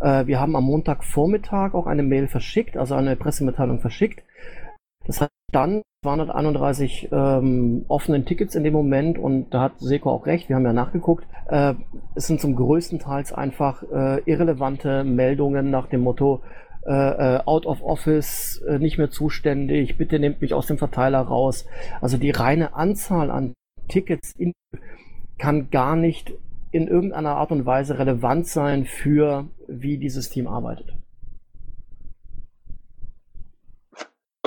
Äh, 0.00 0.26
wir 0.26 0.40
haben 0.40 0.56
am 0.56 0.64
Montagvormittag 0.64 1.74
auch 1.74 1.86
eine 1.86 2.02
Mail 2.02 2.28
verschickt, 2.28 2.76
also 2.76 2.94
eine 2.94 3.16
Pressemitteilung 3.16 3.80
verschickt. 3.80 4.22
Das 5.06 5.20
heißt, 5.20 5.30
dann 5.52 5.82
231 6.04 7.08
ähm, 7.10 7.84
offenen 7.88 8.24
Tickets 8.24 8.54
in 8.54 8.62
dem 8.62 8.74
Moment 8.74 9.18
und 9.18 9.50
da 9.50 9.62
hat 9.62 9.80
Seko 9.80 10.10
auch 10.10 10.26
recht, 10.26 10.48
wir 10.48 10.56
haben 10.56 10.64
ja 10.64 10.72
nachgeguckt. 10.72 11.26
Äh, 11.48 11.74
es 12.14 12.26
sind 12.26 12.40
zum 12.40 12.54
größten 12.54 12.98
Teils 12.98 13.32
einfach 13.32 13.82
äh, 13.82 14.20
irrelevante 14.24 15.02
Meldungen 15.04 15.70
nach 15.70 15.88
dem 15.88 16.02
Motto, 16.02 16.42
äh, 16.86 16.92
äh 16.92 17.40
out 17.46 17.66
of 17.66 17.82
office, 17.82 18.62
äh, 18.68 18.78
nicht 18.78 18.98
mehr 18.98 19.10
zuständig, 19.10 19.96
bitte 19.98 20.18
nehmt 20.18 20.40
mich 20.40 20.54
aus 20.54 20.66
dem 20.66 20.78
Verteiler 20.78 21.20
raus. 21.20 21.66
Also 22.00 22.16
die 22.16 22.30
reine 22.30 22.74
Anzahl 22.74 23.30
an 23.30 23.54
Tickets 23.88 24.32
in, 24.36 24.52
kann 25.38 25.70
gar 25.70 25.96
nicht 25.96 26.34
in 26.70 26.88
irgendeiner 26.88 27.36
Art 27.36 27.50
und 27.50 27.66
Weise 27.66 27.98
relevant 27.98 28.46
sein 28.46 28.84
für, 28.84 29.48
wie 29.66 29.98
dieses 29.98 30.30
Team 30.30 30.46
arbeitet. 30.46 30.92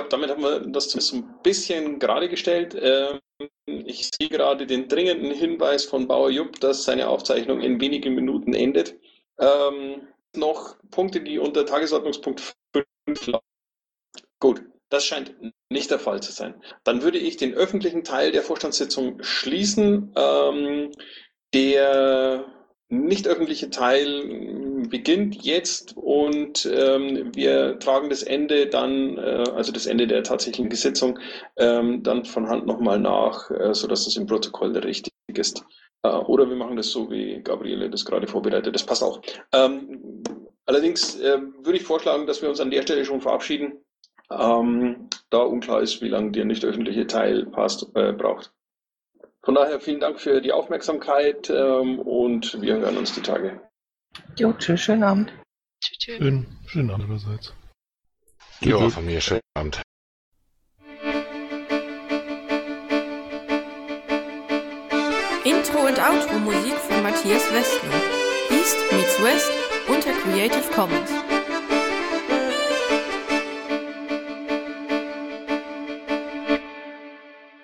Damit 0.09 0.29
haben 0.29 0.41
wir 0.41 0.59
das 0.59 0.89
zumindest 0.89 1.13
ein 1.13 1.41
bisschen 1.41 1.99
gerade 1.99 2.27
gestellt. 2.27 2.77
Ähm, 2.79 3.19
ich 3.65 4.09
sehe 4.13 4.29
gerade 4.29 4.67
den 4.67 4.87
dringenden 4.87 5.31
Hinweis 5.31 5.85
von 5.85 6.07
Bauer 6.07 6.29
Jupp, 6.29 6.59
dass 6.59 6.83
seine 6.83 7.07
Aufzeichnung 7.07 7.61
in 7.61 7.79
wenigen 7.79 8.13
Minuten 8.13 8.53
endet. 8.53 8.95
Ähm, 9.39 10.07
noch 10.35 10.75
Punkte, 10.91 11.21
die 11.21 11.39
unter 11.39 11.65
Tagesordnungspunkt 11.65 12.55
5 13.05 13.27
laufen. 13.27 13.45
Gut, 14.39 14.63
das 14.89 15.05
scheint 15.05 15.35
nicht 15.69 15.89
der 15.91 15.99
Fall 15.99 16.21
zu 16.21 16.31
sein. 16.31 16.61
Dann 16.83 17.01
würde 17.01 17.17
ich 17.17 17.37
den 17.37 17.53
öffentlichen 17.53 18.03
Teil 18.03 18.31
der 18.31 18.43
Vorstandssitzung 18.43 19.23
schließen. 19.23 20.13
Ähm, 20.15 20.91
der 21.53 22.45
nicht 22.89 23.27
öffentliche 23.27 23.69
Teil 23.69 24.85
beginnt 24.89 25.43
jetzt 25.43 25.95
und 25.95 26.65
ähm, 26.65 27.31
wir 27.33 27.79
tragen 27.79 28.09
das 28.09 28.21
Ende 28.21 28.67
dann, 28.67 29.17
äh, 29.17 29.45
also 29.55 29.71
das 29.71 29.85
Ende 29.85 30.07
der 30.07 30.23
tatsächlichen 30.23 30.69
Sitzung, 30.71 31.17
ähm, 31.57 32.03
dann 32.03 32.25
von 32.25 32.49
Hand 32.49 32.65
nochmal 32.65 32.99
nach, 32.99 33.49
äh, 33.51 33.73
sodass 33.73 34.05
das 34.05 34.17
im 34.17 34.27
Protokoll 34.27 34.77
richtig 34.77 35.13
ist. 35.33 35.63
Äh, 36.03 36.09
oder 36.09 36.49
wir 36.49 36.55
machen 36.57 36.75
das 36.75 36.91
so, 36.91 37.09
wie 37.09 37.41
Gabriele 37.41 37.89
das 37.89 38.03
gerade 38.03 38.27
vorbereitet. 38.27 38.75
Das 38.75 38.85
passt 38.85 39.03
auch. 39.03 39.21
Ähm, 39.53 40.23
allerdings 40.65 41.17
äh, 41.19 41.39
würde 41.63 41.77
ich 41.77 41.83
vorschlagen, 41.83 42.27
dass 42.27 42.41
wir 42.41 42.49
uns 42.49 42.59
an 42.59 42.71
der 42.71 42.81
Stelle 42.81 43.05
schon 43.05 43.21
verabschieden, 43.21 43.73
ähm, 44.29 45.07
da 45.29 45.39
unklar 45.39 45.81
ist, 45.81 46.01
wie 46.01 46.09
lange 46.09 46.31
der 46.31 46.45
nicht 46.45 46.65
öffentliche 46.65 47.07
Teil 47.07 47.45
passt, 47.45 47.87
äh, 47.95 48.11
braucht. 48.11 48.51
Von 49.43 49.55
daher 49.55 49.79
vielen 49.79 49.99
Dank 49.99 50.19
für 50.19 50.39
die 50.39 50.51
Aufmerksamkeit 50.51 51.49
ähm, 51.49 51.99
und 51.99 52.61
wir 52.61 52.75
hören 52.75 52.97
uns 52.97 53.13
die 53.13 53.21
Tage. 53.21 53.59
Jo, 54.37 54.53
tschüss, 54.53 54.81
schönen 54.81 55.03
Abend. 55.03 55.33
Tschüss, 55.83 55.97
tschüss. 55.97 56.17
Schön, 56.17 56.45
schönen 56.67 56.91
Abend 56.91 57.09
allerseits. 57.09 57.53
Jo, 58.59 58.89
von 58.89 59.05
mir 59.05 59.19
schönen 59.19 59.41
Abend. 59.55 59.81
Intro 65.43 65.87
und 65.87 65.99
Outro 65.99 66.37
Musik 66.39 66.75
von 66.75 67.01
Matthias 67.01 67.51
Westner. 67.51 68.01
East 68.51 68.77
meets 68.91 69.23
West 69.23 69.51
unter 69.87 70.11
Creative 70.21 70.71
Commons. 70.75 71.30